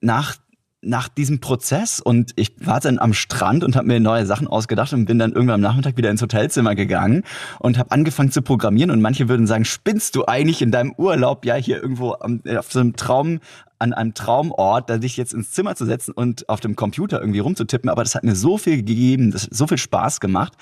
[0.00, 0.36] nach
[0.82, 4.92] nach diesem Prozess und ich war dann am Strand und habe mir neue Sachen ausgedacht
[4.92, 7.22] und bin dann irgendwann am Nachmittag wieder ins Hotelzimmer gegangen
[7.60, 11.44] und habe angefangen zu programmieren und manche würden sagen, spinnst du eigentlich in deinem Urlaub
[11.44, 13.38] ja hier irgendwo auf so einem Traum
[13.78, 17.40] an einem Traumort, da dich jetzt ins Zimmer zu setzen und auf dem Computer irgendwie
[17.40, 20.54] rumzutippen, aber das hat mir so viel gegeben, das hat so viel Spaß gemacht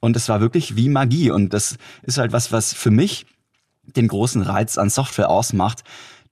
[0.00, 3.24] und es war wirklich wie Magie und das ist halt was, was für mich
[3.96, 5.84] den großen Reiz an Software ausmacht,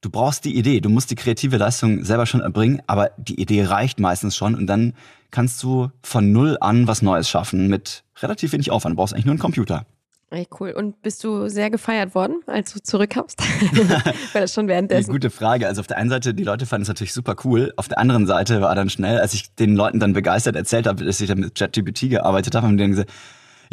[0.03, 3.65] du brauchst die Idee, du musst die kreative Leistung selber schon erbringen, aber die Idee
[3.65, 4.93] reicht meistens schon und dann
[5.31, 8.93] kannst du von null an was Neues schaffen mit relativ wenig Aufwand.
[8.93, 9.87] Du brauchst eigentlich nur einen Computer.
[10.31, 10.71] Ey, cool.
[10.71, 13.39] Und bist du sehr gefeiert worden, als du zurückkamst?
[14.33, 15.11] War das schon währenddessen?
[15.11, 15.67] Eine gute Frage.
[15.67, 17.75] Also auf der einen Seite, die Leute fanden es natürlich super cool.
[17.77, 21.05] Auf der anderen Seite war dann schnell, als ich den Leuten dann begeistert erzählt habe,
[21.05, 23.11] dass ich dann mit ChatGPT gearbeitet habe, haben die dann gesagt,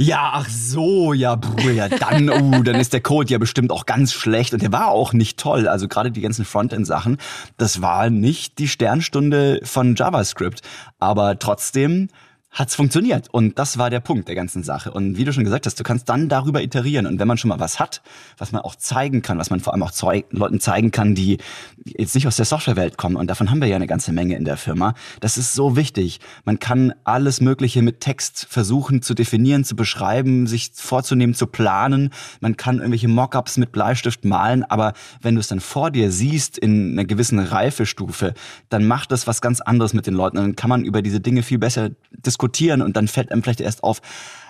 [0.01, 3.85] ja, ach so, ja, bruh, ja, dann, uh, dann ist der Code ja bestimmt auch
[3.85, 5.67] ganz schlecht und der war auch nicht toll.
[5.67, 7.17] Also gerade die ganzen Frontend-Sachen,
[7.57, 10.61] das war nicht die Sternstunde von JavaScript,
[10.99, 12.07] aber trotzdem
[12.51, 13.27] hat's funktioniert.
[13.31, 14.91] Und das war der Punkt der ganzen Sache.
[14.91, 17.05] Und wie du schon gesagt hast, du kannst dann darüber iterieren.
[17.05, 18.01] Und wenn man schon mal was hat,
[18.37, 21.37] was man auch zeigen kann, was man vor allem auch Zeug Leuten zeigen kann, die
[21.85, 24.45] jetzt nicht aus der Softwarewelt kommen, und davon haben wir ja eine ganze Menge in
[24.45, 26.19] der Firma, das ist so wichtig.
[26.43, 32.09] Man kann alles Mögliche mit Text versuchen zu definieren, zu beschreiben, sich vorzunehmen, zu planen.
[32.41, 36.57] Man kann irgendwelche Mockups mit Bleistift malen, aber wenn du es dann vor dir siehst
[36.57, 38.33] in einer gewissen Reifestufe,
[38.69, 40.37] dann macht das was ganz anderes mit den Leuten.
[40.37, 43.61] Dann kann man über diese Dinge viel besser diskutieren diskutieren und dann fällt einem vielleicht
[43.61, 44.01] erst auf,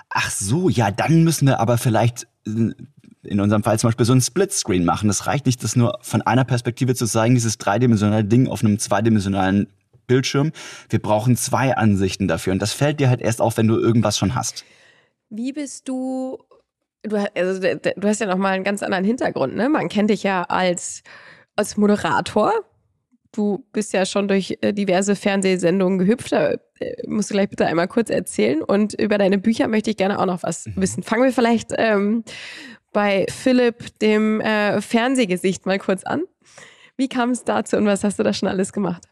[0.09, 4.21] ach so, ja, dann müssen wir aber vielleicht in unserem Fall zum Beispiel so ein
[4.21, 5.07] Splitscreen machen.
[5.07, 8.77] Das reicht nicht, das nur von einer Perspektive zu zeigen, dieses dreidimensionale Ding auf einem
[8.79, 9.67] zweidimensionalen
[10.07, 10.51] Bildschirm.
[10.89, 14.17] Wir brauchen zwei Ansichten dafür und das fällt dir halt erst auf, wenn du irgendwas
[14.17, 14.63] schon hast.
[15.29, 16.37] Wie bist du
[17.01, 19.69] Du, also, du hast ja noch mal einen ganz anderen Hintergrund, ne?
[19.69, 21.01] Man kennt dich ja als,
[21.55, 22.51] als Moderator
[23.31, 26.31] Du bist ja schon durch äh, diverse Fernsehsendungen gehüpft.
[26.31, 26.55] Da
[27.07, 28.61] musst du gleich bitte einmal kurz erzählen.
[28.61, 30.73] Und über deine Bücher möchte ich gerne auch noch was mhm.
[30.77, 31.03] wissen.
[31.03, 32.23] Fangen wir vielleicht ähm,
[32.91, 36.23] bei Philipp, dem äh, Fernsehgesicht, mal kurz an.
[36.97, 39.03] Wie kam es dazu und was hast du da schon alles gemacht?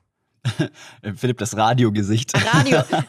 [1.16, 2.34] Philipp, das Radiogesicht.
[2.56, 3.06] Radio, Ra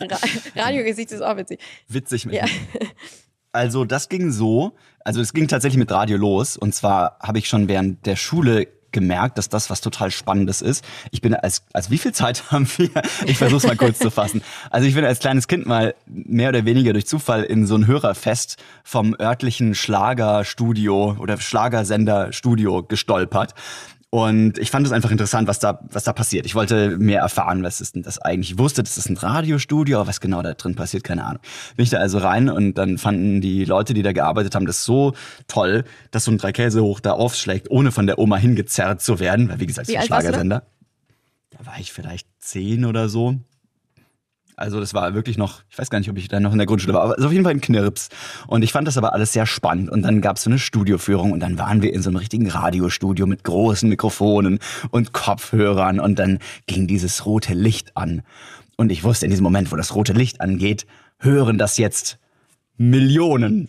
[0.57, 1.61] Radiogesicht ist auch witzig.
[1.89, 2.35] Witzig mit.
[2.35, 2.45] Ja.
[3.53, 6.57] Also das ging so, also es ging tatsächlich mit Radio los.
[6.57, 10.85] Und zwar habe ich schon während der Schule gemerkt, dass das was total Spannendes ist.
[11.11, 12.91] Ich bin als, als wie viel Zeit haben wir?
[13.27, 14.43] Ich versuche es mal kurz zu fassen.
[14.71, 17.87] Also ich bin als kleines Kind mal mehr oder weniger durch Zufall in so ein
[17.87, 23.55] Hörerfest vom örtlichen Schlagerstudio oder Schlagersenderstudio gestolpert.
[24.11, 26.47] Und ich fand es einfach interessant, was da, was da passiert.
[26.47, 28.53] Ich wollte mehr erfahren, was ist denn das eigentlich.
[28.53, 31.43] Ich wusste, das ist ein Radiostudio, aber was genau da drin passiert, keine Ahnung.
[31.77, 34.85] Bin ich da also rein und dann fanden die Leute, die da gearbeitet haben, das
[34.85, 35.13] so
[35.47, 39.51] toll, dass so ein Dreikäsehoch da aufschlägt, ohne von der Oma hingezerrt zu werden.
[39.51, 40.63] Weil wie gesagt, es ist ein Schlagersender.
[41.51, 43.37] Da war ich vielleicht zehn oder so.
[44.59, 46.67] Also das war wirklich noch, ich weiß gar nicht, ob ich da noch in der
[46.67, 48.09] Grundschule war, aber ist auf jeden Fall ein Knirps.
[48.47, 49.89] Und ich fand das aber alles sehr spannend.
[49.89, 52.51] Und dann gab es so eine Studioführung und dann waren wir in so einem richtigen
[52.51, 54.59] Radiostudio mit großen Mikrofonen
[54.91, 58.23] und Kopfhörern und dann ging dieses rote Licht an.
[58.77, 60.87] Und ich wusste in diesem Moment, wo das rote Licht angeht,
[61.19, 62.19] hören das jetzt
[62.77, 63.69] Millionen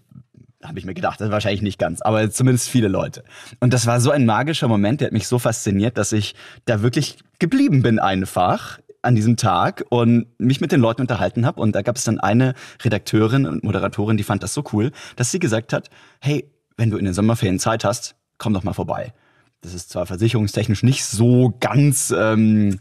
[0.62, 3.23] habe ich mir gedacht, das ist wahrscheinlich nicht ganz, aber zumindest viele Leute.
[3.62, 6.82] Und das war so ein magischer Moment, der hat mich so fasziniert, dass ich da
[6.82, 11.62] wirklich geblieben bin einfach an diesem Tag und mich mit den Leuten unterhalten habe.
[11.62, 15.32] Und da gab es dann eine Redakteurin und Moderatorin, die fand das so cool, dass
[15.32, 19.14] sie gesagt hat, hey, wenn du in den Sommerferien Zeit hast, komm doch mal vorbei.
[19.62, 22.80] Das ist zwar versicherungstechnisch nicht so ganz ähm,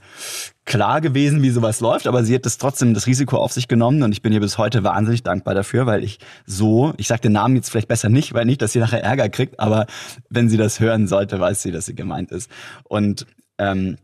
[0.65, 4.05] klar gewesen, wie sowas läuft, aber sie hat das trotzdem das Risiko auf sich genommen
[4.05, 7.33] und ich bin ihr bis heute wahnsinnig dankbar dafür, weil ich so, ich sage den
[7.33, 9.87] Namen jetzt vielleicht besser nicht, weil nicht, dass sie nachher Ärger kriegt, aber
[10.31, 12.49] wenn sie das hören sollte, weiß sie, dass sie gemeint ist.
[12.85, 13.27] Und
[13.59, 13.97] ähm,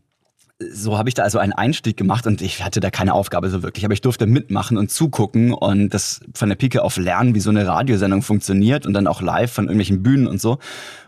[0.59, 3.61] so habe ich da also einen Einstieg gemacht und ich hatte da keine Aufgabe so
[3.61, 7.41] wirklich, aber ich durfte mitmachen und zugucken und das von der Pike auf lernen, wie
[7.41, 10.59] so eine Radiosendung funktioniert und dann auch live von irgendwelchen Bühnen und so.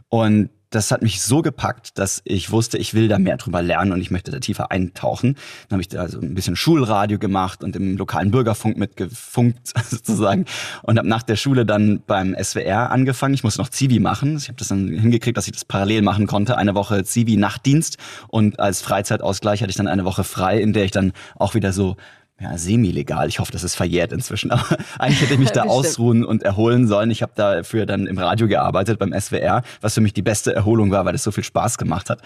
[0.09, 3.93] Und das hat mich so gepackt, dass ich wusste, ich will da mehr drüber lernen
[3.93, 5.35] und ich möchte da tiefer eintauchen.
[5.69, 10.45] Dann habe ich da so ein bisschen Schulradio gemacht und im lokalen Bürgerfunk mitgefunkt sozusagen
[10.83, 13.33] und habe nach der Schule dann beim SWR angefangen.
[13.33, 14.37] Ich musste noch Zivi machen.
[14.37, 16.57] Ich habe das dann hingekriegt, dass ich das parallel machen konnte.
[16.57, 20.83] Eine Woche Zivi Nachtdienst und als Freizeitausgleich hatte ich dann eine Woche frei, in der
[20.83, 21.95] ich dann auch wieder so
[22.39, 23.27] ja, semi-legal.
[23.27, 24.51] Ich hoffe, das ist verjährt inzwischen.
[24.51, 27.09] Aber eigentlich hätte ich mich da ausruhen und erholen sollen.
[27.09, 30.91] Ich habe dafür dann im Radio gearbeitet beim SWR, was für mich die beste Erholung
[30.91, 32.19] war, weil es so viel Spaß gemacht hat.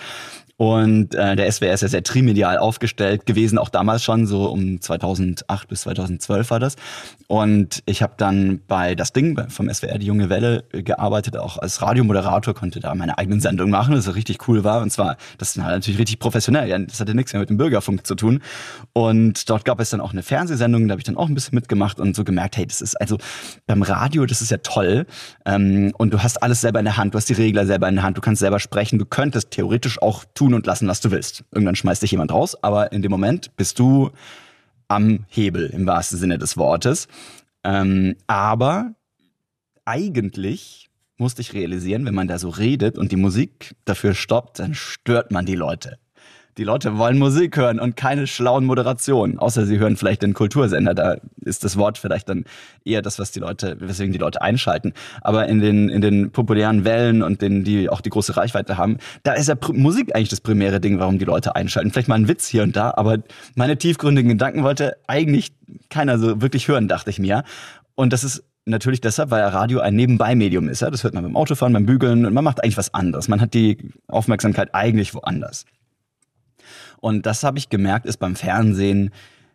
[0.57, 4.79] Und äh, der SWR ist ja sehr trimedial aufgestellt gewesen, auch damals schon, so um
[4.79, 6.75] 2008 bis 2012 war das.
[7.27, 11.81] Und ich habe dann bei Das Ding vom SWR, die junge Welle, gearbeitet, auch als
[11.81, 14.81] Radiomoderator, konnte da meine eigenen Sendungen machen, was richtig cool war.
[14.81, 18.15] Und zwar, das ist natürlich richtig professionell, das hatte nichts mehr mit dem Bürgerfunk zu
[18.15, 18.41] tun.
[18.93, 21.55] Und dort gab es dann auch eine Fernsehsendung, da habe ich dann auch ein bisschen
[21.55, 23.17] mitgemacht und so gemerkt, hey, das ist also
[23.65, 25.05] beim Radio, das ist ja toll.
[25.45, 27.95] Ähm, und du hast alles selber in der Hand, du hast die Regler selber in
[27.95, 31.01] der Hand, du kannst selber sprechen, du könntest theoretisch auch tun, tun und lassen, was
[31.01, 31.43] du willst.
[31.51, 34.09] Irgendwann schmeißt dich jemand raus, aber in dem Moment bist du
[34.87, 37.07] am Hebel im wahrsten Sinne des Wortes.
[37.63, 38.95] Ähm, aber
[39.85, 44.73] eigentlich musste ich realisieren, wenn man da so redet und die Musik dafür stoppt, dann
[44.73, 45.99] stört man die Leute.
[46.57, 49.39] Die Leute wollen Musik hören und keine schlauen Moderationen.
[49.39, 50.93] Außer sie hören vielleicht den Kultursender.
[50.93, 52.45] Da ist das Wort vielleicht dann
[52.83, 54.93] eher das, was die Leute, weswegen die Leute einschalten.
[55.21, 58.97] Aber in den, in den populären Wellen und denen, die auch die große Reichweite haben,
[59.23, 61.91] da ist ja Musik eigentlich das primäre Ding, warum die Leute einschalten.
[61.91, 63.19] Vielleicht mal ein Witz hier und da, aber
[63.55, 65.53] meine tiefgründigen Gedanken wollte eigentlich
[65.89, 67.43] keiner so wirklich hören, dachte ich mir.
[67.95, 70.81] Und das ist natürlich deshalb, weil Radio ein Nebenbei-Medium ist.
[70.81, 70.89] Ja?
[70.89, 73.27] Das hört man beim Autofahren, beim Bügeln und man macht eigentlich was anderes.
[73.27, 75.65] Man hat die Aufmerksamkeit eigentlich woanders.
[77.01, 79.11] Und das habe ich gemerkt, ist beim Fernsehen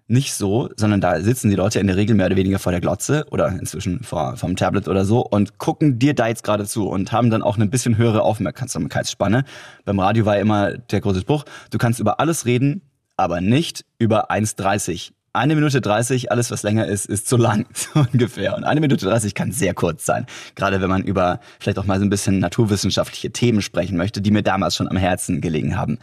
[0.08, 2.80] nicht so, sondern da sitzen die Leute in der Regel mehr oder weniger vor der
[2.80, 6.88] Glotze oder inzwischen vor vom Tablet oder so und gucken dir da jetzt gerade zu
[6.88, 9.44] und haben dann auch eine bisschen höhere Aufmerksamkeitsspanne.
[9.84, 12.82] Beim Radio war immer der große Spruch, du kannst über alles reden,
[13.16, 18.00] aber nicht über 1,30 eine Minute 30, alles was länger ist, ist zu lang, so
[18.12, 18.56] ungefähr.
[18.56, 20.26] Und eine Minute 30 kann sehr kurz sein.
[20.54, 24.30] Gerade wenn man über vielleicht auch mal so ein bisschen naturwissenschaftliche Themen sprechen möchte, die
[24.30, 25.98] mir damals schon am Herzen gelegen haben.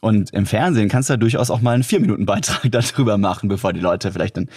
[0.00, 3.48] Und im Fernsehen kannst du ja durchaus auch mal einen vier Minuten Beitrag darüber machen,
[3.48, 4.48] bevor die Leute vielleicht dann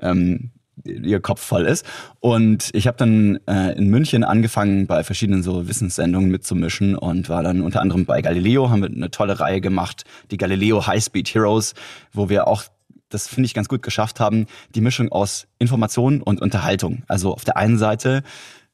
[0.00, 0.50] ähm,
[0.84, 1.84] ihr Kopf voll ist.
[2.20, 7.42] Und ich habe dann äh, in München angefangen, bei verschiedenen so Wissenssendungen mitzumischen und war
[7.42, 11.34] dann unter anderem bei Galileo, haben wir eine tolle Reihe gemacht, die Galileo High Speed
[11.34, 11.74] Heroes,
[12.12, 12.64] wo wir auch
[13.10, 17.02] das finde ich ganz gut geschafft haben, die Mischung aus Information und Unterhaltung.
[17.08, 18.22] Also auf der einen Seite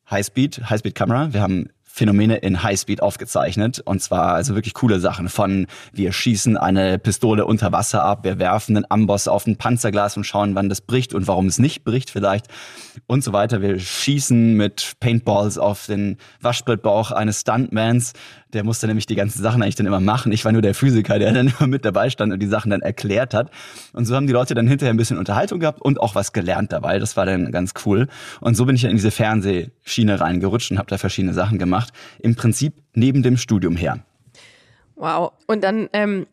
[0.09, 1.33] Highspeed, Highspeed-Kamera.
[1.33, 3.81] Wir haben Phänomene in Highspeed aufgezeichnet.
[3.81, 8.38] Und zwar also wirklich coole Sachen von wir schießen eine Pistole unter Wasser ab, wir
[8.38, 11.85] werfen einen Amboss auf ein Panzerglas und schauen, wann das bricht und warum es nicht
[11.85, 12.49] bricht vielleicht
[13.07, 13.62] und so weiter.
[13.62, 18.12] Wir schießen mit Paintballs auf den Waschbrettbauch eines Stuntmans.
[18.57, 20.33] Der musste nämlich die ganzen Sachen eigentlich dann immer machen.
[20.33, 22.81] Ich war nur der Physiker, der dann immer mit dabei stand und die Sachen dann
[22.81, 23.51] erklärt hat.
[23.92, 26.73] Und so haben die Leute dann hinterher ein bisschen Unterhaltung gehabt und auch was gelernt
[26.73, 26.99] dabei.
[26.99, 28.09] Das war dann ganz cool.
[28.40, 31.92] Und so bin ich dann in diese Fernsehschiene reingerutscht und habe da verschiedene Sachen gemacht.
[32.19, 33.99] Im Prinzip neben dem Studium her.
[34.95, 35.33] Wow.
[35.47, 36.27] Und dann, ähm,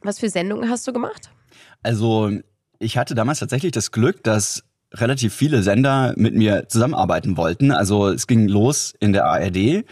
[0.00, 1.28] was für Sendungen hast du gemacht?
[1.82, 2.30] Also,
[2.78, 7.70] ich hatte damals tatsächlich das Glück, dass relativ viele Sender mit mir zusammenarbeiten wollten.
[7.70, 9.84] Also es ging los in der ARD.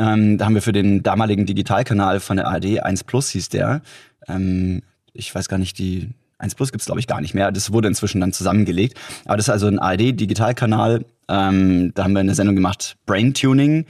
[0.00, 3.82] Ähm, da haben wir für den damaligen Digitalkanal von der ARD 1 Plus hieß der.
[4.26, 4.80] Ähm,
[5.12, 6.08] ich weiß gar nicht, die
[6.38, 7.52] 1 Plus gibt's glaube ich gar nicht mehr.
[7.52, 8.98] Das wurde inzwischen dann zusammengelegt.
[9.26, 11.04] Aber das ist also ein ARD-Digitalkanal.
[11.28, 13.84] Ähm, da haben wir eine Sendung gemacht, Brain Tuning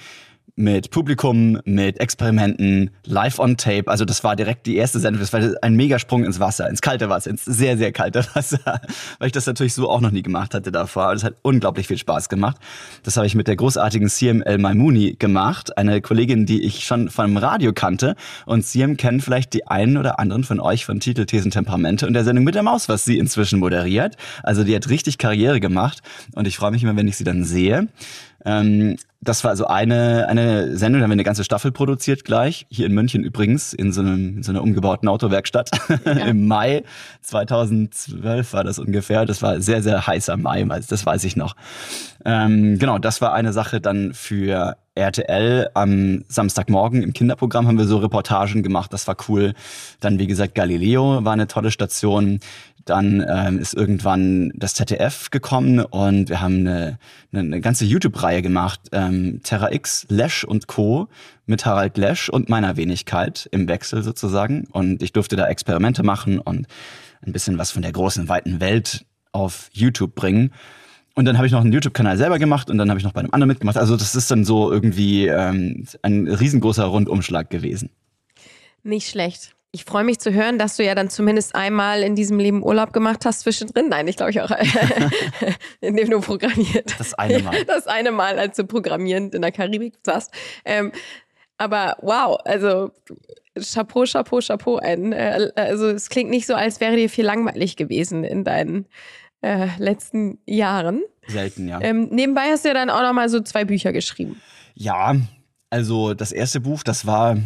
[0.60, 3.88] mit Publikum, mit Experimenten, live on tape.
[3.88, 5.20] Also das war direkt die erste Sendung.
[5.20, 8.80] Das war ein Megasprung ins Wasser, ins kalte Wasser, ins sehr, sehr kalte Wasser,
[9.18, 11.04] weil ich das natürlich so auch noch nie gemacht hatte davor.
[11.04, 12.58] Aber das hat unglaublich viel Spaß gemacht.
[13.02, 17.08] Das habe ich mit der großartigen CM El Maimouni gemacht, eine Kollegin, die ich schon
[17.08, 18.14] vom Radio kannte.
[18.44, 22.12] Und CM kennen vielleicht die einen oder anderen von euch von Titel, Thesen, Temperamente und
[22.12, 24.16] der Sendung mit der Maus, was sie inzwischen moderiert.
[24.42, 26.02] Also die hat richtig Karriere gemacht
[26.34, 27.88] und ich freue mich immer, wenn ich sie dann sehe.
[28.44, 32.66] Ähm, das war also eine, eine Sendung, da haben wir eine ganze Staffel produziert gleich,
[32.70, 35.70] hier in München übrigens, in so, einem, in so einer umgebauten Autowerkstatt.
[36.10, 36.26] Ja.
[36.26, 36.82] Im Mai
[37.20, 39.26] 2012 war das ungefähr.
[39.26, 41.54] Das war sehr, sehr heißer Mai, das weiß ich noch.
[42.24, 45.70] Ähm, genau, das war eine Sache dann für RTL.
[45.74, 49.54] Am Samstagmorgen im Kinderprogramm haben wir so Reportagen gemacht, das war cool.
[50.00, 52.40] Dann, wie gesagt, Galileo war eine tolle Station.
[52.90, 56.98] Dann ähm, ist irgendwann das ZDF gekommen und wir haben eine,
[57.32, 58.80] eine, eine ganze YouTube-Reihe gemacht.
[58.90, 61.06] Ähm, Terra X, Lesch und Co.
[61.46, 64.66] mit Harald Lesch und meiner Wenigkeit im Wechsel sozusagen.
[64.72, 66.66] Und ich durfte da Experimente machen und
[67.24, 70.52] ein bisschen was von der großen, weiten Welt auf YouTube bringen.
[71.14, 73.20] Und dann habe ich noch einen YouTube-Kanal selber gemacht und dann habe ich noch bei
[73.20, 73.76] einem anderen mitgemacht.
[73.76, 77.90] Also das ist dann so irgendwie ähm, ein riesengroßer Rundumschlag gewesen.
[78.82, 79.54] Nicht schlecht.
[79.72, 82.92] Ich freue mich zu hören, dass du ja dann zumindest einmal in diesem Leben Urlaub
[82.92, 83.88] gemacht hast zwischendrin.
[83.88, 84.50] Nein, ich glaube ich auch,
[85.80, 86.98] indem du programmiert.
[86.98, 87.64] Das eine Mal.
[87.66, 90.32] Das eine Mal, als du programmierend in der Karibik saßt.
[90.64, 90.90] Ähm,
[91.56, 92.90] aber wow, also
[93.58, 94.78] Chapeau, Chapeau, Chapeau.
[94.78, 98.86] Ein, äh, also es klingt nicht so, als wäre dir viel langweilig gewesen in deinen
[99.42, 101.02] äh, letzten Jahren.
[101.26, 101.80] Selten, ja.
[101.80, 104.40] Ähm, nebenbei hast du ja dann auch noch mal so zwei Bücher geschrieben.
[104.74, 105.14] Ja,
[105.70, 107.36] also das erste Buch, das war,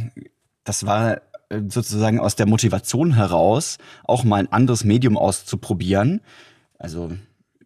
[0.65, 1.21] das war äh,
[1.69, 6.21] sozusagen aus der Motivation heraus, auch mal ein anderes Medium auszuprobieren.
[6.79, 7.12] Also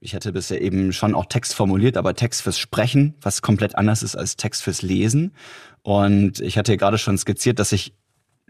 [0.01, 4.03] ich hatte bisher eben schon auch Text formuliert, aber Text fürs Sprechen, was komplett anders
[4.03, 5.33] ist als Text fürs Lesen.
[5.83, 7.95] Und ich hatte gerade schon skizziert, dass ich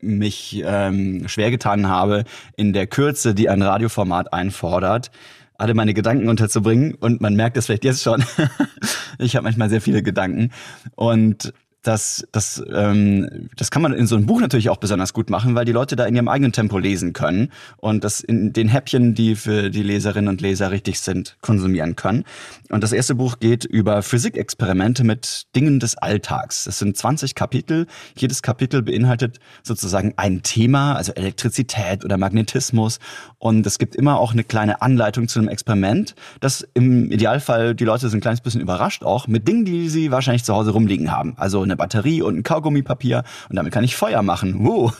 [0.00, 2.24] mich ähm, schwer getan habe,
[2.56, 5.10] in der Kürze, die ein Radioformat einfordert,
[5.54, 6.94] alle meine Gedanken unterzubringen.
[6.94, 8.22] Und man merkt es vielleicht jetzt schon.
[9.18, 10.50] ich habe manchmal sehr viele Gedanken.
[10.94, 11.52] Und
[11.88, 15.54] das, das, ähm, das kann man in so einem Buch natürlich auch besonders gut machen,
[15.54, 19.14] weil die Leute da in ihrem eigenen Tempo lesen können und das in den Häppchen,
[19.14, 22.24] die für die Leserinnen und Leser richtig sind, konsumieren können.
[22.68, 26.64] Und das erste Buch geht über Physikexperimente mit Dingen des Alltags.
[26.64, 27.86] Das sind 20 Kapitel.
[28.18, 32.98] Jedes Kapitel beinhaltet sozusagen ein Thema, also Elektrizität oder Magnetismus.
[33.38, 37.84] Und es gibt immer auch eine kleine Anleitung zu einem Experiment, das im Idealfall, die
[37.84, 41.10] Leute sind ein kleines bisschen überrascht auch, mit Dingen, die sie wahrscheinlich zu Hause rumliegen
[41.10, 41.32] haben.
[41.38, 44.66] Also eine Batterie und ein Kaugummipapier und damit kann ich Feuer machen.
[44.66, 44.94] Wow.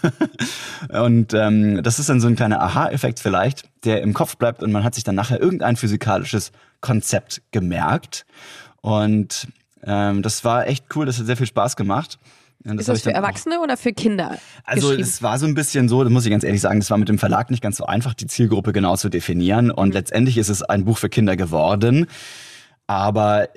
[0.89, 4.73] und ähm, das ist dann so ein kleiner Aha-Effekt vielleicht, der im Kopf bleibt und
[4.73, 8.25] man hat sich dann nachher irgendein physikalisches Konzept gemerkt.
[8.81, 9.49] Und
[9.85, 12.19] ähm, das war echt cool, das hat sehr viel Spaß gemacht.
[12.65, 13.65] Das ist das für Erwachsene auch.
[13.65, 14.37] oder für Kinder?
[14.65, 16.99] Also es war so ein bisschen so, das muss ich ganz ehrlich sagen, es war
[16.99, 19.71] mit dem Verlag nicht ganz so einfach, die Zielgruppe genau zu definieren.
[19.71, 19.95] Und mhm.
[19.95, 22.07] letztendlich ist es ein Buch für Kinder geworden.
[22.89, 23.51] Aber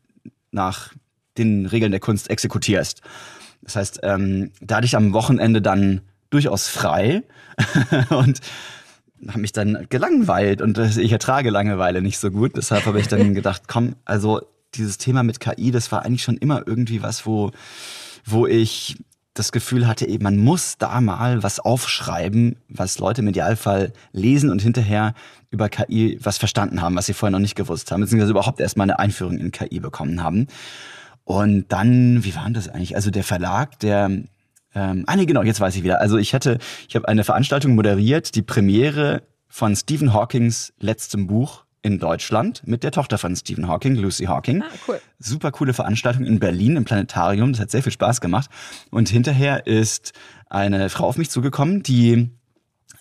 [0.51, 0.93] nach
[1.37, 3.01] den Regeln der Kunst exekutierst.
[3.61, 7.23] Das heißt, ähm, da hatte ich am Wochenende dann durchaus frei
[8.09, 8.39] und
[9.27, 12.55] habe mich dann gelangweilt und ich ertrage Langeweile nicht so gut.
[12.55, 14.41] Deshalb habe ich dann gedacht, komm, also
[14.75, 17.51] dieses Thema mit KI, das war eigentlich schon immer irgendwie was, wo,
[18.25, 18.97] wo ich
[19.33, 24.49] das Gefühl hatte, eben, man muss da mal was aufschreiben, was Leute im Idealfall lesen
[24.49, 25.13] und hinterher
[25.51, 28.85] über KI was verstanden haben, was sie vorher noch nicht gewusst haben, beziehungsweise überhaupt erstmal
[28.85, 30.47] eine Einführung in KI bekommen haben.
[31.25, 32.95] Und dann, wie war das eigentlich?
[32.95, 34.09] Also der Verlag, der
[34.75, 36.01] ähm, ah nee, genau, jetzt weiß ich wieder.
[36.01, 41.63] Also ich hatte, ich habe eine Veranstaltung moderiert, die Premiere von Stephen Hawkings letztem Buch
[41.81, 44.63] in Deutschland mit der Tochter von Stephen Hawking, Lucy Hawking.
[44.63, 44.99] Ah, cool.
[45.19, 47.53] Super coole Veranstaltung in Berlin im Planetarium.
[47.53, 48.49] Das hat sehr viel Spaß gemacht.
[48.89, 50.13] Und hinterher ist
[50.49, 52.31] eine Frau auf mich zugekommen, die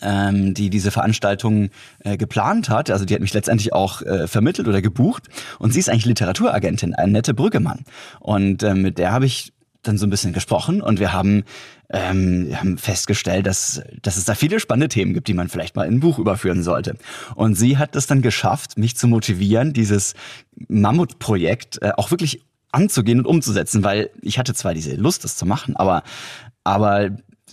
[0.03, 2.91] ähm, die diese Veranstaltung äh, geplant hat.
[2.91, 5.29] Also die hat mich letztendlich auch äh, vermittelt oder gebucht.
[5.59, 7.85] Und sie ist eigentlich Literaturagentin, eine nette Brüggemann.
[8.21, 9.53] Und äh, mit der habe ich
[9.87, 11.45] dann so ein bisschen gesprochen und wir haben,
[11.91, 15.77] ähm, wir haben festgestellt, dass, dass es da viele spannende Themen gibt, die man vielleicht
[15.77, 16.97] mal in ein Buch überführen sollte.
[17.35, 20.15] Und sie hat es dann geschafft, mich zu motivieren, dieses
[20.69, 22.43] Mammutprojekt äh, auch wirklich
[22.73, 26.03] anzugehen und umzusetzen, weil ich hatte zwar diese Lust, das zu machen, aber,
[26.65, 27.11] aber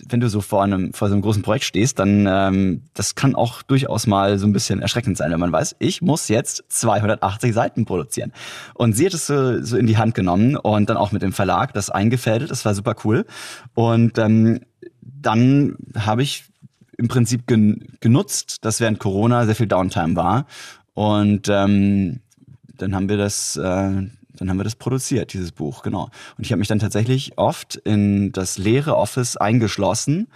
[0.08, 3.34] wenn du so vor einem vor so einem großen Projekt stehst, dann ähm, das kann
[3.34, 7.52] auch durchaus mal so ein bisschen erschreckend sein, wenn man weiß, ich muss jetzt 280
[7.52, 8.32] Seiten produzieren.
[8.74, 11.32] Und sie hat es so, so in die Hand genommen und dann auch mit dem
[11.32, 12.50] Verlag das eingefädelt.
[12.50, 13.26] Das war super cool.
[13.74, 14.60] Und ähm,
[15.00, 16.44] dann habe ich
[16.96, 20.46] im Prinzip gen genutzt, dass während Corona sehr viel Downtime war.
[20.94, 22.20] Und ähm,
[22.76, 24.08] dann haben wir das äh,
[24.42, 26.10] dann haben wir das produziert, dieses Buch, genau.
[26.36, 30.26] Und ich habe mich dann tatsächlich oft in das leere Office eingeschlossen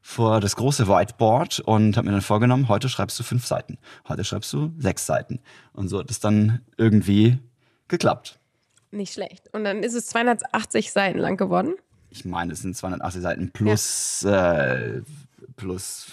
[0.00, 4.24] vor das große Whiteboard und habe mir dann vorgenommen, heute schreibst du fünf Seiten, heute
[4.24, 5.38] schreibst du sechs Seiten.
[5.72, 7.38] Und so hat es dann irgendwie
[7.86, 8.40] geklappt.
[8.90, 9.48] Nicht schlecht.
[9.52, 11.74] Und dann ist es 280 Seiten lang geworden.
[12.10, 14.74] Ich meine, es sind 280 Seiten plus, ja.
[14.74, 15.02] äh,
[15.56, 16.08] plus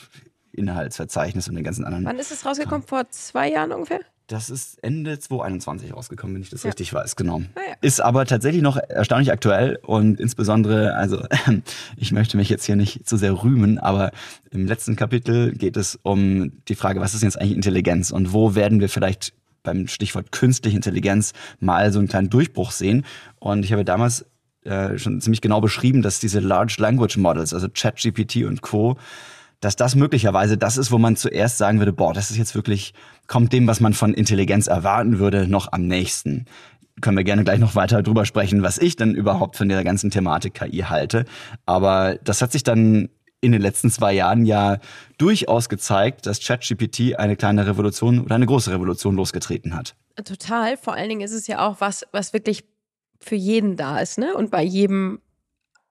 [0.51, 2.05] Inhaltsverzeichnis und den ganzen anderen.
[2.05, 2.85] Wann ist es rausgekommen?
[2.85, 4.01] Vor zwei Jahren ungefähr?
[4.29, 6.69] Das ist Ende 2021 rausgekommen, wenn ich das ja.
[6.69, 7.41] richtig weiß, genau.
[7.55, 7.75] Ah, ja.
[7.81, 11.25] Ist aber tatsächlich noch erstaunlich aktuell und insbesondere, also
[11.97, 14.11] ich möchte mich jetzt hier nicht zu sehr rühmen, aber
[14.51, 18.53] im letzten Kapitel geht es um die Frage, was ist jetzt eigentlich Intelligenz und wo
[18.53, 23.05] werden wir vielleicht beim Stichwort künstliche Intelligenz mal so einen kleinen Durchbruch sehen.
[23.39, 24.25] Und ich habe damals
[24.63, 28.95] äh, schon ziemlich genau beschrieben, dass diese Large Language Models, also ChatGPT und Co.,
[29.59, 32.93] dass das möglicherweise das ist, wo man zuerst sagen würde, boah, das ist jetzt wirklich,
[33.27, 36.45] kommt dem, was man von Intelligenz erwarten würde, noch am nächsten.
[37.01, 40.11] Können wir gerne gleich noch weiter drüber sprechen, was ich denn überhaupt von der ganzen
[40.11, 41.25] Thematik KI halte.
[41.65, 43.09] Aber das hat sich dann
[43.41, 44.79] in den letzten zwei Jahren ja
[45.17, 49.95] durchaus gezeigt, dass ChatGPT eine kleine Revolution oder eine große Revolution losgetreten hat.
[50.23, 50.75] Total.
[50.75, 52.65] Vor allen Dingen ist es ja auch was, was wirklich
[53.21, 54.33] für jeden da ist, ne?
[54.33, 55.19] Und bei jedem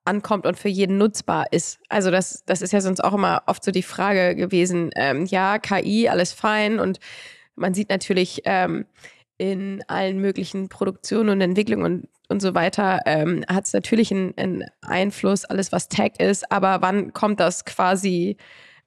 [0.08, 1.78] ankommt und für jeden nutzbar ist.
[1.88, 5.58] Also das, das ist ja sonst auch immer oft so die Frage gewesen, ähm, ja,
[5.58, 6.98] KI, alles fein und
[7.54, 8.86] man sieht natürlich ähm,
[9.36, 14.36] in allen möglichen Produktionen und Entwicklungen und, und so weiter, ähm, hat es natürlich einen,
[14.36, 18.36] einen, Einfluss, alles was Tech ist, aber wann kommt das quasi,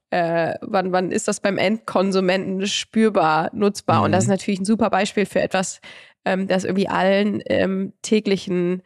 [0.10, 4.00] äh, wann, wann ist das beim Endkonsumenten spürbar, nutzbar?
[4.00, 4.04] Mhm.
[4.06, 5.80] Und das ist natürlich ein super Beispiel für etwas,
[6.26, 8.84] ähm, das irgendwie allen ähm, täglichen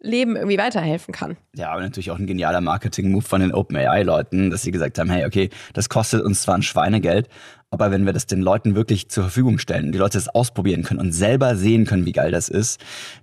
[0.00, 1.36] Leben irgendwie weiterhelfen kann.
[1.54, 5.24] Ja, aber natürlich auch ein genialer Marketing-Move von den OpenAI-Leuten, dass sie gesagt haben, hey,
[5.24, 7.28] okay, das kostet uns zwar ein Schweinegeld,
[7.70, 11.00] aber wenn wir das den Leuten wirklich zur Verfügung stellen, die Leute das ausprobieren können
[11.00, 12.80] und selber sehen können, wie geil das ist,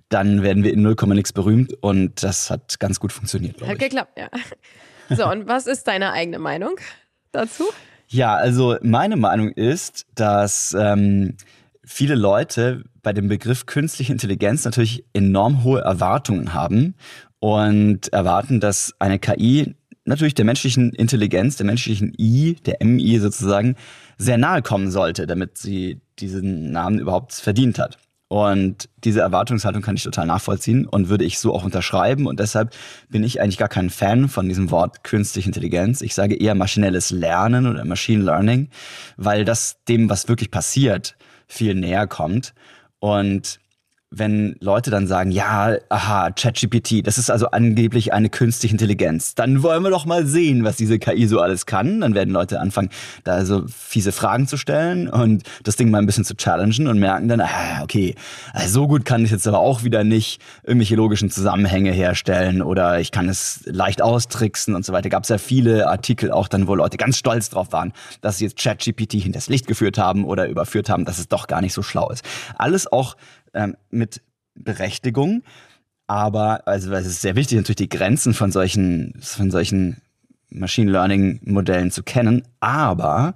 [0.08, 3.60] dann werden wir in 0, nix berühmt und das hat ganz gut funktioniert.
[3.62, 4.28] Hat geklappt, ja.
[5.16, 6.76] So, und was ist deine eigene Meinung
[7.32, 7.64] dazu?
[8.08, 11.36] Ja, also meine Meinung ist, dass ähm,
[11.84, 16.94] viele Leute bei dem Begriff künstliche Intelligenz natürlich enorm hohe Erwartungen haben
[17.40, 19.74] und erwarten, dass eine KI
[20.04, 23.76] natürlich der menschlichen Intelligenz, der menschlichen I, der MI sozusagen,
[24.18, 27.98] sehr nahe kommen sollte, damit sie diesen Namen überhaupt verdient hat.
[28.28, 32.26] Und diese Erwartungshaltung kann ich total nachvollziehen und würde ich so auch unterschreiben.
[32.26, 32.74] Und deshalb
[33.10, 36.00] bin ich eigentlich gar kein Fan von diesem Wort künstliche Intelligenz.
[36.00, 38.70] Ich sage eher maschinelles Lernen oder Machine Learning,
[39.18, 41.14] weil das dem, was wirklich passiert,
[41.46, 42.54] viel näher kommt.
[43.02, 43.58] Und
[44.14, 49.62] wenn Leute dann sagen, ja, aha, ChatGPT, das ist also angeblich eine künstliche Intelligenz, dann
[49.62, 52.02] wollen wir doch mal sehen, was diese KI so alles kann.
[52.02, 52.90] Dann werden Leute anfangen,
[53.24, 56.98] da so fiese Fragen zu stellen und das Ding mal ein bisschen zu challengen und
[56.98, 58.14] merken dann, ah, okay,
[58.52, 63.00] also so gut kann ich jetzt aber auch wieder nicht irgendwelche logischen Zusammenhänge herstellen oder
[63.00, 65.08] ich kann es leicht austricksen und so weiter.
[65.08, 68.44] Gab es ja viele Artikel auch dann, wo Leute ganz stolz drauf waren, dass sie
[68.44, 71.82] jetzt ChatGPT hinters Licht geführt haben oder überführt haben, dass es doch gar nicht so
[71.82, 72.24] schlau ist.
[72.58, 73.16] Alles auch
[73.54, 74.20] ähm, mit
[74.54, 75.42] Berechtigung.
[76.06, 80.02] Aber, also es ist sehr wichtig, natürlich die Grenzen von solchen, von solchen
[80.50, 82.42] Machine Learning Modellen zu kennen.
[82.60, 83.34] Aber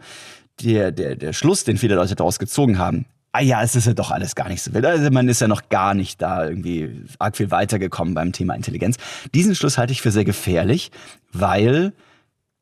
[0.62, 3.92] der, der, der Schluss, den viele Leute daraus gezogen haben, ah ja, es ist ja
[3.92, 4.86] doch alles gar nicht so wild.
[4.86, 8.96] Also man ist ja noch gar nicht da irgendwie arg viel weitergekommen beim Thema Intelligenz.
[9.34, 10.90] Diesen Schluss halte ich für sehr gefährlich,
[11.32, 11.92] weil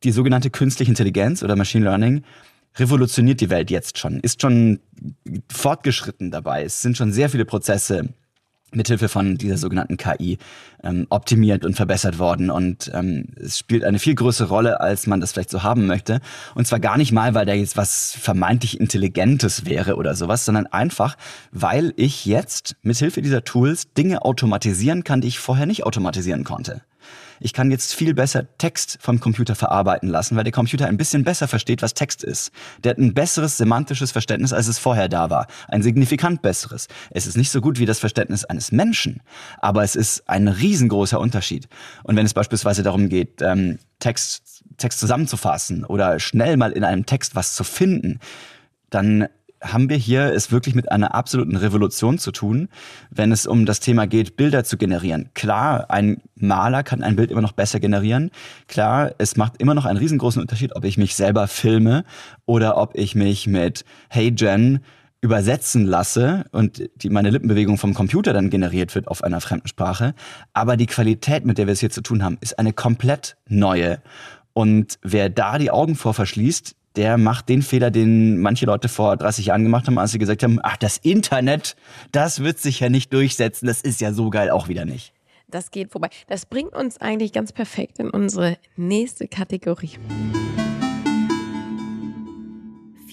[0.03, 2.25] die sogenannte künstliche Intelligenz oder Machine Learning
[2.77, 4.81] revolutioniert die Welt jetzt schon, ist schon
[5.53, 6.65] fortgeschritten dabei.
[6.65, 8.11] Es sind schon sehr viele Prozesse
[8.75, 10.39] mithilfe von dieser sogenannten KI
[10.83, 12.51] ähm, optimiert und verbessert worden.
[12.51, 16.21] Und ähm, es spielt eine viel größere Rolle, als man das vielleicht so haben möchte.
[16.55, 20.67] Und zwar gar nicht mal, weil da jetzt was vermeintlich Intelligentes wäre oder sowas, sondern
[20.67, 21.17] einfach,
[21.53, 26.83] weil ich jetzt mithilfe dieser Tools Dinge automatisieren kann, die ich vorher nicht automatisieren konnte.
[27.45, 31.25] Ich kann jetzt viel besser Text vom Computer verarbeiten lassen, weil der Computer ein bisschen
[31.25, 32.51] besser versteht, was Text ist.
[32.83, 35.47] Der hat ein besseres semantisches Verständnis, als es vorher da war.
[35.69, 36.89] Ein signifikant besseres.
[37.11, 39.21] Es ist nicht so gut wie das Verständnis eines Menschen,
[39.59, 41.69] aber es ist ein riesengroßer Unterschied.
[42.03, 47.05] Und wenn es beispielsweise darum geht, ähm, Text, Text zusammenzufassen oder schnell mal in einem
[47.05, 48.21] Text was zu finden,
[48.89, 49.29] dann
[49.65, 52.69] haben wir hier es wirklich mit einer absoluten Revolution zu tun,
[53.11, 55.31] wenn es um das Thema geht, Bilder zu generieren.
[55.35, 58.31] Klar, ein Maler kann ein Bild immer noch besser generieren.
[58.69, 62.05] Klar, es macht immer noch einen riesengroßen Unterschied, ob ich mich selber filme
[62.47, 64.81] oder ob ich mich mit Hey Jen
[65.25, 70.15] übersetzen lasse und die, meine Lippenbewegung vom Computer dann generiert wird auf einer fremden Sprache.
[70.53, 74.03] Aber die Qualität, mit der wir es hier zu tun haben, ist eine komplett neue.
[74.53, 79.17] Und wer da die Augen vor verschließt, der macht den Fehler, den manche Leute vor
[79.17, 81.77] 30 Jahren gemacht haben, als sie gesagt haben, ach, das Internet,
[82.13, 85.13] das wird sich ja nicht durchsetzen, das ist ja so geil auch wieder nicht.
[85.49, 86.09] Das geht vorbei.
[86.27, 89.93] Das bringt uns eigentlich ganz perfekt in unsere nächste Kategorie.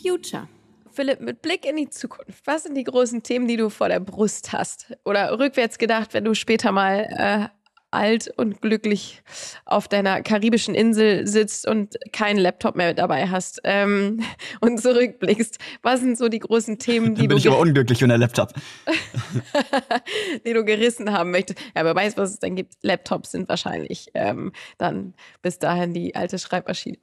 [0.02, 0.48] Future.
[0.92, 4.00] Philipp, mit Blick in die Zukunft, was sind die großen Themen, die du vor der
[4.00, 4.94] Brust hast?
[5.06, 7.61] Oder rückwärts gedacht, wenn du später mal äh,
[7.92, 9.22] alt und glücklich
[9.66, 14.22] auf deiner karibischen Insel sitzt und keinen Laptop mehr dabei hast ähm,
[14.62, 15.60] und zurückblickst.
[15.82, 18.54] Was sind so die großen Themen, die Dann bin du ich aber unglücklich ohne Laptop.
[20.46, 21.60] die du gerissen haben möchtest?
[21.76, 22.76] Ja, wer weiß, was es dann gibt.
[22.82, 26.98] Laptops sind wahrscheinlich ähm, dann bis dahin die alte Schreibmaschine.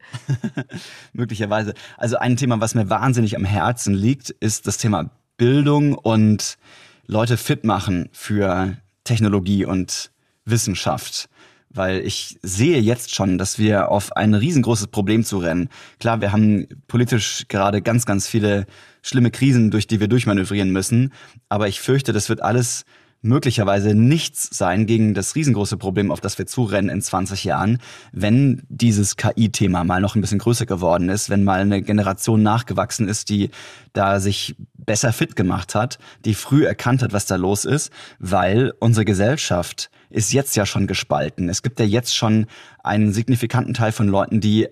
[1.12, 1.74] Möglicherweise.
[1.96, 6.58] Also ein Thema, was mir wahnsinnig am Herzen liegt, ist das Thema Bildung und
[7.06, 10.10] Leute fit machen für Technologie und
[10.50, 11.28] Wissenschaft.
[11.70, 15.68] Weil ich sehe jetzt schon, dass wir auf ein riesengroßes Problem zu rennen.
[16.00, 18.66] Klar, wir haben politisch gerade ganz, ganz viele
[19.02, 21.12] schlimme Krisen, durch die wir durchmanövrieren müssen.
[21.50, 22.84] Aber ich fürchte, das wird alles
[23.20, 27.78] möglicherweise nichts sein gegen das riesengroße Problem, auf das wir zurennen in 20 Jahren,
[28.12, 33.08] wenn dieses KI-Thema mal noch ein bisschen größer geworden ist, wenn mal eine Generation nachgewachsen
[33.08, 33.50] ist, die
[33.92, 38.72] da sich besser fit gemacht hat, die früh erkannt hat, was da los ist, weil
[38.78, 41.48] unsere Gesellschaft ist jetzt ja schon gespalten.
[41.48, 42.46] Es gibt ja jetzt schon
[42.82, 44.68] einen signifikanten Teil von Leuten, die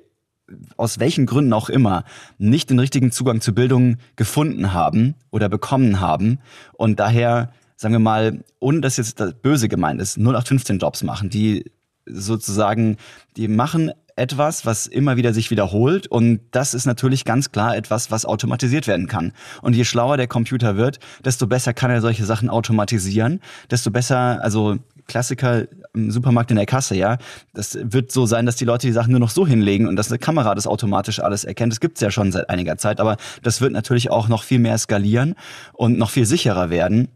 [0.76, 2.04] aus welchen Gründen auch immer
[2.38, 6.38] nicht den richtigen Zugang zur Bildung gefunden haben oder bekommen haben
[6.74, 11.30] und daher sagen wir mal, ohne dass jetzt das böse gemeint ist, 0815 Jobs machen,
[11.30, 11.70] die
[12.06, 12.96] sozusagen,
[13.36, 18.10] die machen etwas, was immer wieder sich wiederholt und das ist natürlich ganz klar etwas,
[18.10, 19.32] was automatisiert werden kann.
[19.60, 24.42] Und je schlauer der Computer wird, desto besser kann er solche Sachen automatisieren, desto besser,
[24.42, 27.18] also Klassiker im Supermarkt in der Kasse, ja.
[27.54, 30.10] Das wird so sein, dass die Leute die Sachen nur noch so hinlegen und dass
[30.10, 31.72] eine Kamera das automatisch alles erkennt.
[31.72, 34.78] Das gibt's ja schon seit einiger Zeit, aber das wird natürlich auch noch viel mehr
[34.78, 35.34] skalieren
[35.72, 37.08] und noch viel sicherer werden.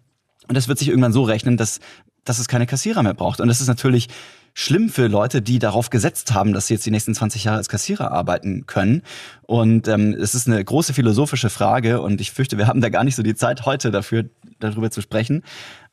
[0.49, 1.81] Und das wird sich irgendwann so rechnen, dass,
[2.25, 3.41] dass es keine Kassierer mehr braucht.
[3.41, 4.09] Und das ist natürlich
[4.55, 7.69] schlimm für Leute, die darauf gesetzt haben, dass sie jetzt die nächsten 20 Jahre als
[7.69, 9.03] Kassierer arbeiten können.
[9.43, 13.05] Und ähm, es ist eine große philosophische Frage und ich fürchte, wir haben da gar
[13.05, 14.25] nicht so die Zeit heute dafür,
[14.59, 15.43] darüber zu sprechen.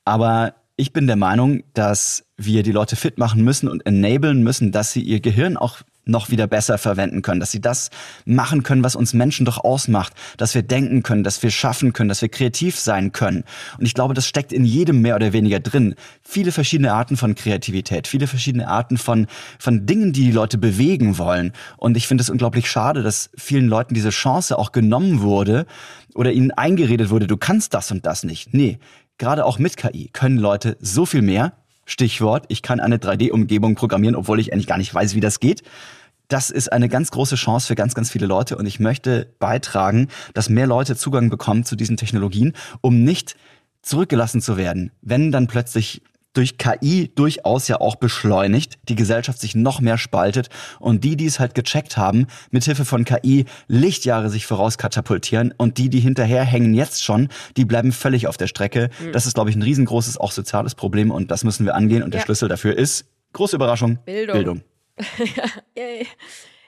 [0.05, 4.71] Aber ich bin der Meinung, dass wir die Leute fit machen müssen und enablen müssen,
[4.71, 7.89] dass sie ihr Gehirn auch noch wieder besser verwenden können, dass sie das
[8.25, 12.09] machen können, was uns Menschen doch ausmacht, dass wir denken können, dass wir schaffen können,
[12.09, 13.43] dass wir kreativ sein können.
[13.77, 15.95] Und ich glaube, das steckt in jedem mehr oder weniger drin.
[16.21, 19.27] Viele verschiedene Arten von Kreativität, viele verschiedene Arten von,
[19.59, 21.51] von Dingen, die die Leute bewegen wollen.
[21.75, 25.65] Und ich finde es unglaublich schade, dass vielen Leuten diese Chance auch genommen wurde
[26.13, 28.53] oder ihnen eingeredet wurde, du kannst das und das nicht.
[28.53, 28.79] Nee,
[29.17, 31.53] gerade auch mit KI können Leute so viel mehr.
[31.85, 35.63] Stichwort, ich kann eine 3D-Umgebung programmieren, obwohl ich eigentlich gar nicht weiß, wie das geht
[36.27, 40.09] das ist eine ganz große Chance für ganz, ganz viele Leute und ich möchte beitragen,
[40.33, 43.35] dass mehr Leute Zugang bekommen zu diesen Technologien, um nicht
[43.81, 46.01] zurückgelassen zu werden, wenn dann plötzlich
[46.37, 51.25] durch KI durchaus ja auch beschleunigt, die Gesellschaft sich noch mehr spaltet und die, die
[51.25, 57.03] es halt gecheckt haben, mithilfe von KI Lichtjahre sich vorauskatapultieren und die, die hinterherhängen jetzt
[57.03, 58.89] schon, die bleiben völlig auf der Strecke.
[58.99, 59.11] Mhm.
[59.13, 62.13] Das ist, glaube ich, ein riesengroßes auch soziales Problem und das müssen wir angehen und
[62.13, 64.35] der Schlüssel dafür ist, große Überraschung, Bildung.
[64.35, 64.61] Bildung.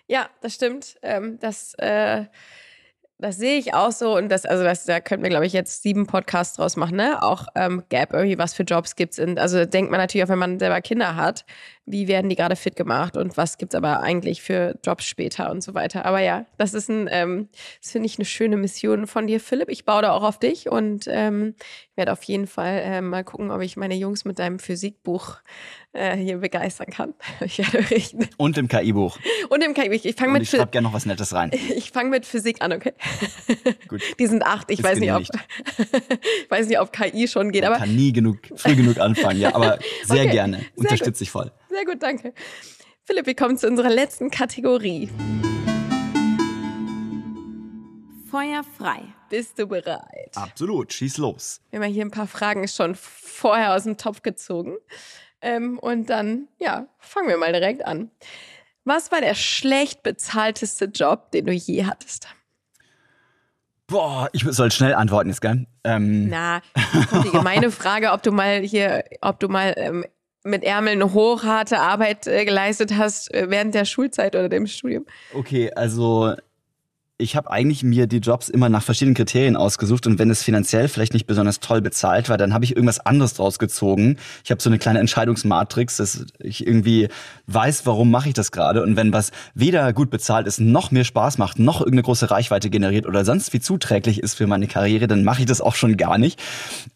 [0.07, 0.97] ja, das stimmt.
[1.03, 2.25] Ähm, das, äh,
[3.19, 5.83] das sehe ich auch so und das, also das, da könnten wir, glaube ich, jetzt
[5.83, 7.21] sieben Podcasts draus machen, ne?
[7.21, 9.37] Auch ähm, Gap, irgendwie, was für Jobs gibt es.
[9.37, 11.45] Also denkt man natürlich auch, wenn man selber Kinder hat,
[11.85, 15.51] wie werden die gerade fit gemacht und was gibt es aber eigentlich für Jobs später
[15.51, 16.05] und so weiter.
[16.05, 17.49] Aber ja, das ist ein, ähm,
[17.81, 19.69] das finde ich eine schöne Mission von dir, Philipp.
[19.69, 21.55] Ich baue da auch auf dich und ähm,
[21.95, 25.37] werde auf jeden Fall äh, mal gucken, ob ich meine Jungs mit deinem Physikbuch
[25.93, 27.13] äh, hier begeistern kann.
[27.41, 28.29] Ich werde richten.
[28.37, 29.17] Und im KI-Buch.
[29.49, 30.03] Und im KI-Buch.
[30.03, 30.43] Ich fange mit.
[30.43, 31.51] Ich schreibe gerne noch was Nettes rein.
[31.75, 32.93] Ich fange mit Physik an, okay?
[33.87, 34.01] Gut.
[34.19, 34.69] Die sind acht.
[34.69, 37.63] Ich weiß nicht, ob, ich weiß nicht, ob KI schon geht.
[37.63, 40.31] Man aber kann nie genug, früh genug anfangen, ja, aber sehr okay.
[40.31, 40.65] gerne.
[40.75, 41.51] Unterstütze ich voll.
[41.69, 42.33] Sehr gut, danke.
[43.03, 45.09] Philipp, wir kommen zu unserer letzten Kategorie.
[48.29, 49.01] Feuer frei.
[49.29, 50.31] Bist du bereit?
[50.35, 51.61] Absolut, schieß los.
[51.71, 54.77] Wir haben hier ein paar Fragen schon vorher aus dem Topf gezogen.
[55.41, 58.11] Ähm, und dann, ja, fangen wir mal direkt an.
[58.83, 62.27] Was war der schlecht bezahlteste Job, den du je hattest?
[63.87, 65.65] Boah, ich soll schnell antworten jetzt, gell?
[65.83, 66.29] Ähm.
[66.29, 66.61] Na,
[67.23, 70.05] die gemeine Frage, ob du mal hier, ob du mal ähm,
[70.43, 75.05] mit Ärmeln hoch harte Arbeit äh, geleistet hast äh, während der Schulzeit oder dem Studium.
[75.33, 76.35] Okay, also
[77.21, 80.87] ich habe eigentlich mir die Jobs immer nach verschiedenen Kriterien ausgesucht und wenn es finanziell
[80.87, 84.15] vielleicht nicht besonders toll bezahlt war, dann habe ich irgendwas anderes draus gezogen.
[84.45, 87.09] Ich habe so eine kleine Entscheidungsmatrix, dass ich irgendwie
[87.47, 91.03] weiß, warum mache ich das gerade und wenn was weder gut bezahlt ist, noch mir
[91.03, 95.07] Spaß macht, noch irgendeine große Reichweite generiert oder sonst wie zuträglich ist für meine Karriere,
[95.07, 96.39] dann mache ich das auch schon gar nicht.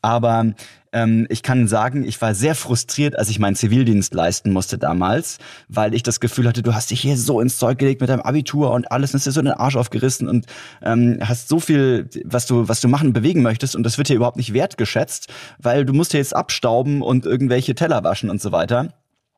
[0.01, 0.53] Aber
[0.93, 5.39] ähm, ich kann sagen, ich war sehr frustriert, als ich meinen Zivildienst leisten musste damals,
[5.67, 8.21] weil ich das Gefühl hatte, du hast dich hier so ins Zeug gelegt mit deinem
[8.21, 10.45] Abitur und alles, und hast dir so den Arsch aufgerissen und
[10.81, 14.15] ähm, hast so viel, was du, was du machen, bewegen möchtest und das wird hier
[14.15, 15.27] überhaupt nicht wertgeschätzt,
[15.59, 18.93] weil du musst hier jetzt abstauben und irgendwelche Teller waschen und so weiter.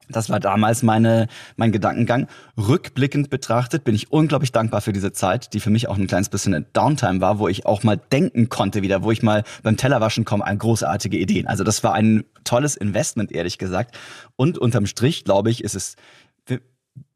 [0.10, 2.28] Das war damals meine, mein Gedankengang.
[2.58, 6.30] Rückblickend betrachtet bin ich unglaublich dankbar für diese Zeit, die für mich auch ein kleines
[6.30, 9.78] bisschen eine Downtime war, wo ich auch mal denken konnte wieder, wo ich mal beim
[9.78, 11.48] Tellerwaschen komme an großartige Ideen.
[11.48, 13.98] Also das war ein tolles Investment, ehrlich gesagt.
[14.36, 15.96] Und unterm Strich, glaube ich, ist es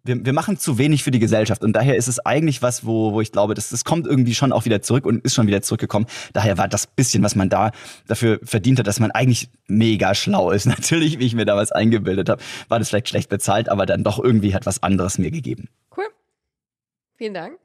[0.04, 3.14] wir, wir machen zu wenig für die Gesellschaft und daher ist es eigentlich was, wo,
[3.14, 5.62] wo ich glaube, das, das kommt irgendwie schon auch wieder zurück und ist schon wieder
[5.62, 6.06] zurückgekommen.
[6.34, 7.72] Daher war das bisschen, was man da
[8.08, 10.66] dafür verdient hat, dass man eigentlich mega schlau ist.
[10.68, 14.24] Natürlich, wie ich mir damals eingebildet habe, war das vielleicht schlecht bezahlt, aber dann doch
[14.24, 15.70] irgendwie hat was anderes mir gegeben.
[15.96, 16.08] Cool.
[17.16, 17.60] Vielen Dank.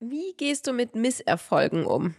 [0.00, 2.14] Wie gehst du mit Misserfolgen um?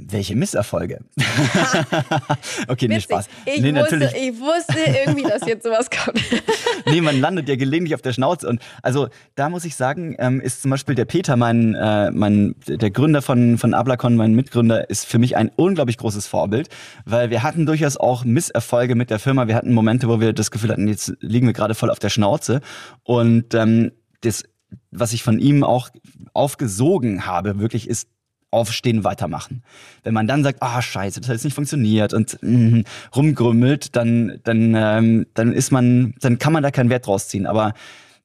[0.00, 1.00] Welche Misserfolge?
[2.68, 3.26] okay, nee, Spaß.
[3.46, 4.14] Ich, nee, wusste, natürlich.
[4.14, 6.22] ich wusste irgendwie, dass jetzt sowas kommt.
[6.86, 8.48] nee, man landet ja gelegentlich auf der Schnauze.
[8.48, 12.54] Und also da muss ich sagen, ähm, ist zum Beispiel der Peter, mein, äh, mein,
[12.68, 16.68] der Gründer von, von Ablacon, mein Mitgründer, ist für mich ein unglaublich großes Vorbild,
[17.04, 19.48] weil wir hatten durchaus auch Misserfolge mit der Firma.
[19.48, 22.10] Wir hatten Momente, wo wir das Gefühl hatten, jetzt liegen wir gerade voll auf der
[22.10, 22.60] Schnauze.
[23.02, 23.90] Und ähm,
[24.20, 24.44] das,
[24.92, 25.88] was ich von ihm auch
[26.34, 28.08] aufgesogen habe, wirklich ist
[28.50, 29.62] aufstehen, weitermachen.
[30.02, 32.82] Wenn man dann sagt, ah scheiße, das hat jetzt nicht funktioniert und mm,
[33.14, 37.46] rumgrümmelt, dann, dann, ähm, dann ist man, dann kann man da keinen Wert draus ziehen.
[37.46, 37.74] Aber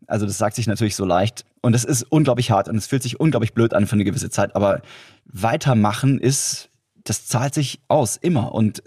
[0.07, 3.03] also das sagt sich natürlich so leicht und es ist unglaublich hart und es fühlt
[3.03, 4.55] sich unglaublich blöd an für eine gewisse Zeit.
[4.55, 4.81] Aber
[5.25, 6.69] weitermachen ist,
[7.03, 8.83] das zahlt sich aus immer und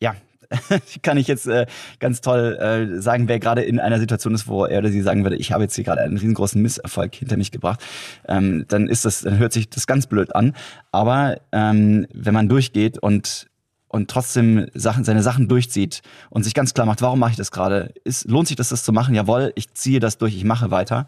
[0.00, 0.16] ja,
[1.02, 1.66] kann ich jetzt äh,
[1.98, 5.24] ganz toll äh, sagen, wer gerade in einer Situation ist, wo er oder sie sagen
[5.24, 7.80] würde, ich habe jetzt hier gerade einen riesengroßen Misserfolg hinter mich gebracht,
[8.28, 10.54] ähm, dann ist das, dann hört sich das ganz blöd an.
[10.92, 13.48] Aber ähm, wenn man durchgeht und
[13.88, 17.50] und trotzdem Sachen, seine Sachen durchzieht und sich ganz klar macht, warum mache ich das
[17.50, 17.94] gerade?
[18.04, 19.14] Ist, lohnt sich das, das zu machen?
[19.14, 21.06] Jawohl, ich ziehe das durch, ich mache weiter.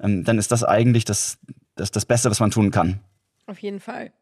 [0.00, 1.38] Ähm, dann ist das eigentlich das,
[1.74, 3.00] das, das Beste, was man tun kann.
[3.46, 4.12] Auf jeden Fall.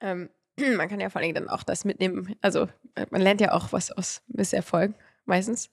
[0.00, 0.28] Ähm,
[0.76, 2.36] man kann ja vor allem dann auch das mitnehmen.
[2.40, 2.68] Also
[3.10, 4.94] man lernt ja auch was aus Misserfolg
[5.24, 5.70] meistens.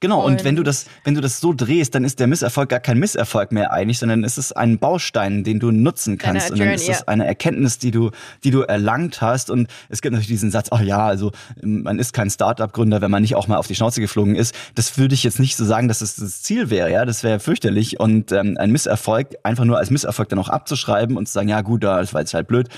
[0.00, 2.68] Genau, und, und, wenn du das, wenn du das so drehst, dann ist der Misserfolg
[2.68, 6.50] gar kein Misserfolg mehr eigentlich, sondern es ist ein Baustein, den du nutzen kannst.
[6.50, 8.10] Und dann ist es eine Erkenntnis, die du,
[8.44, 9.50] die du erlangt hast.
[9.50, 13.22] Und es gibt natürlich diesen Satz, oh ja, also man ist kein Start-up-Gründer, wenn man
[13.22, 14.54] nicht auch mal auf die Schnauze geflogen ist.
[14.74, 17.04] Das würde ich jetzt nicht so sagen, dass es das Ziel wäre, ja.
[17.04, 17.98] Das wäre fürchterlich.
[18.00, 21.60] Und ähm, ein Misserfolg einfach nur als Misserfolg dann auch abzuschreiben und zu sagen, ja
[21.62, 22.68] gut, das war jetzt halt blöd.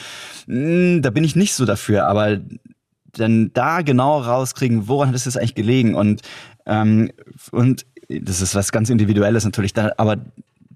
[0.47, 2.39] Hm, da bin ich nicht so dafür, aber
[3.13, 6.23] dann da genau rauskriegen, woran hat es jetzt eigentlich gelegen und
[6.69, 7.11] ähm,
[7.51, 10.19] und das ist was ganz Individuelles natürlich, da, aber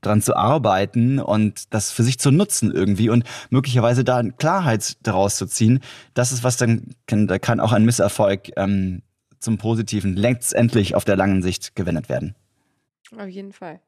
[0.01, 5.36] dran zu arbeiten und das für sich zu nutzen irgendwie und möglicherweise da Klarheit daraus
[5.36, 5.80] zu ziehen,
[6.14, 9.03] das ist was dann kann, da kann auch ein Misserfolg ähm,
[9.38, 12.34] zum Positiven letztendlich auf der langen Sicht gewendet werden.
[13.16, 13.80] Auf jeden Fall.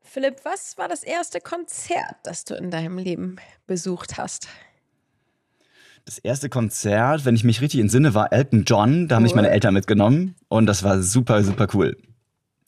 [0.00, 4.46] Philipp, was war das erste Konzert, das du in deinem Leben besucht hast?
[6.04, 9.08] Das erste Konzert, wenn ich mich richtig entsinne, war Elton John.
[9.08, 11.96] Da haben mich meine Eltern mitgenommen und das war super, super cool.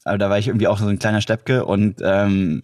[0.04, 2.62] Also da war ich irgendwie auch so ein kleiner Steppke und ähm,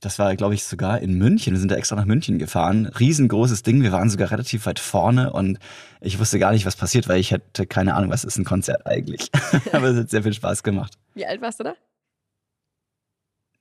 [0.00, 1.52] das war, glaube ich, sogar in München.
[1.52, 2.86] Wir sind da extra nach München gefahren.
[2.86, 3.82] Riesengroßes Ding.
[3.82, 5.58] Wir waren sogar relativ weit vorne und
[6.00, 8.86] ich wusste gar nicht, was passiert, weil ich hätte keine Ahnung, was ist ein Konzert
[8.86, 9.30] eigentlich.
[9.72, 10.94] Aber es hat sehr viel Spaß gemacht.
[11.14, 11.74] Wie alt warst du da?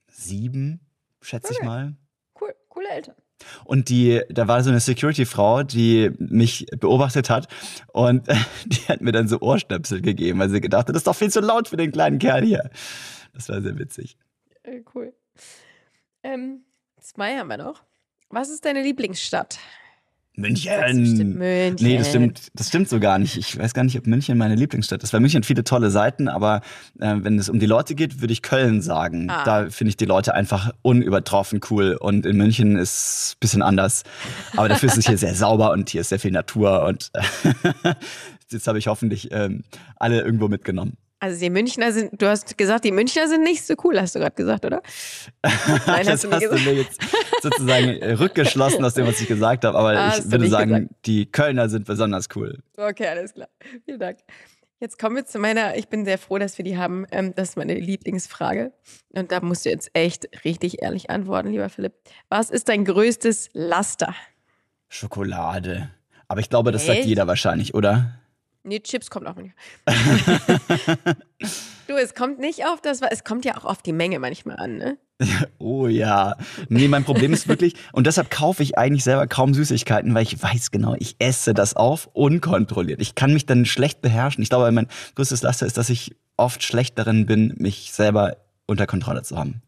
[0.09, 0.79] Sieben,
[1.21, 1.57] schätze okay.
[1.59, 1.95] ich mal.
[2.39, 3.15] Cool, coole Eltern.
[3.65, 7.47] Und die, da war so eine Security-Frau, die mich beobachtet hat
[7.93, 8.27] und
[8.65, 11.31] die hat mir dann so Ohrstöpsel gegeben, weil sie gedacht hat, das ist doch viel
[11.31, 12.69] zu laut für den kleinen Kerl hier.
[13.33, 14.17] Das war sehr witzig.
[14.63, 15.13] Äh, cool.
[16.23, 16.65] Ähm,
[16.99, 17.83] zwei haben wir noch.
[18.29, 19.59] Was ist deine Lieblingsstadt?
[20.37, 21.33] München.
[21.33, 21.75] München.
[21.79, 23.37] Nee, das stimmt, das stimmt so gar nicht.
[23.37, 25.11] Ich weiß gar nicht, ob München meine Lieblingsstadt ist.
[25.11, 26.61] Weil München hat viele tolle Seiten, aber
[26.99, 29.31] äh, wenn es um die Leute geht, würde ich Köln sagen.
[29.31, 29.43] Ah.
[29.43, 31.97] Da finde ich die Leute einfach unübertroffen cool.
[31.99, 34.03] Und in München ist es ein bisschen anders.
[34.55, 36.83] Aber dafür ist es hier sehr sauber und hier ist sehr viel Natur.
[36.83, 37.11] Und
[38.51, 39.63] jetzt habe ich hoffentlich ähm,
[39.95, 40.97] alle irgendwo mitgenommen.
[41.19, 44.19] Also die Münchner sind, du hast gesagt, die Münchner sind nicht so cool, hast du
[44.19, 44.83] gerade gesagt, oder?
[45.87, 47.01] Nein, das hast du, hast du mir jetzt
[47.41, 49.75] sozusagen äh, rückgeschlossen aus dem, was ich gesagt habe.
[49.75, 51.05] Aber ah, ich würde sagen, gesagt.
[51.05, 52.59] die Kölner sind besonders cool.
[52.77, 53.47] Okay, alles klar.
[53.85, 54.19] Vielen Dank.
[54.79, 57.07] Jetzt kommen wir zu meiner, ich bin sehr froh, dass wir die haben.
[57.11, 58.73] Ähm, das ist meine Lieblingsfrage.
[59.09, 61.93] Und da musst du jetzt echt richtig ehrlich antworten, lieber Philipp.
[62.29, 64.13] Was ist dein größtes Laster?
[64.87, 65.89] Schokolade.
[66.27, 66.97] Aber ich glaube, das echt?
[66.97, 68.19] sagt jeder wahrscheinlich, oder?
[68.67, 69.55] Nee, Chips kommt auch nicht.
[71.87, 74.75] du, es kommt nicht auf das, es kommt ja auch auf die Menge manchmal an,
[74.77, 74.97] ne?
[75.57, 76.35] oh ja.
[76.67, 80.43] Nee, mein Problem ist wirklich, und deshalb kaufe ich eigentlich selber kaum Süßigkeiten, weil ich
[80.43, 82.99] weiß genau, ich esse das auf unkontrolliert.
[82.99, 84.41] Ich kann mich dann schlecht beherrschen.
[84.43, 88.85] Ich glaube, mein größtes Laster ist, dass ich oft schlecht darin bin, mich selber unter
[88.85, 89.61] Kontrolle zu haben.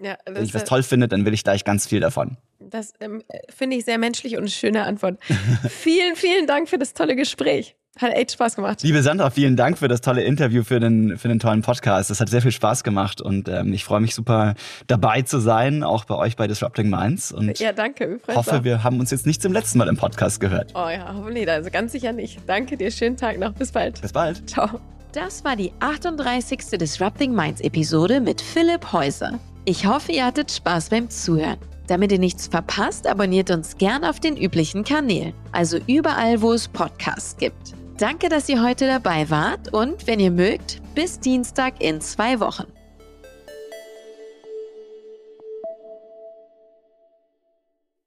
[0.00, 2.38] Ja, Wenn ich was toll finde, dann will ich gleich ganz viel davon.
[2.58, 5.22] Das ähm, finde ich sehr menschlich und eine schöne Antwort.
[5.68, 7.76] vielen, vielen Dank für das tolle Gespräch.
[8.00, 8.82] Hat echt Spaß gemacht.
[8.82, 12.10] Liebe Sandra, vielen Dank für das tolle Interview, für den, für den tollen Podcast.
[12.10, 14.54] Das hat sehr viel Spaß gemacht und ähm, ich freue mich super
[14.86, 17.32] dabei zu sein, auch bei euch bei Disrupting Minds.
[17.32, 18.18] Und ja, danke.
[18.26, 18.64] Ich hoffe, auch.
[18.64, 20.72] wir haben uns jetzt nicht zum letzten Mal im Podcast gehört.
[20.74, 21.48] Oh ja, hoffentlich.
[21.50, 22.40] Also ganz sicher nicht.
[22.46, 22.90] Danke dir.
[22.90, 23.52] Schönen Tag noch.
[23.52, 24.00] Bis bald.
[24.00, 24.48] Bis bald.
[24.48, 24.80] Ciao.
[25.12, 26.78] Das war die 38.
[26.78, 29.38] Disrupting Minds Episode mit Philipp Häuser.
[29.66, 31.58] Ich hoffe, ihr hattet Spaß beim Zuhören.
[31.88, 36.68] Damit ihr nichts verpasst, abonniert uns gern auf den üblichen Kanälen, also überall, wo es
[36.68, 37.74] Podcasts gibt.
[37.98, 42.64] Danke, dass ihr heute dabei wart und wenn ihr mögt, bis Dienstag in zwei Wochen.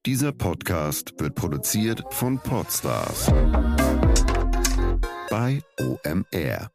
[0.05, 3.31] Dieser Podcast wird produziert von Podstars
[5.29, 6.74] bei OMR.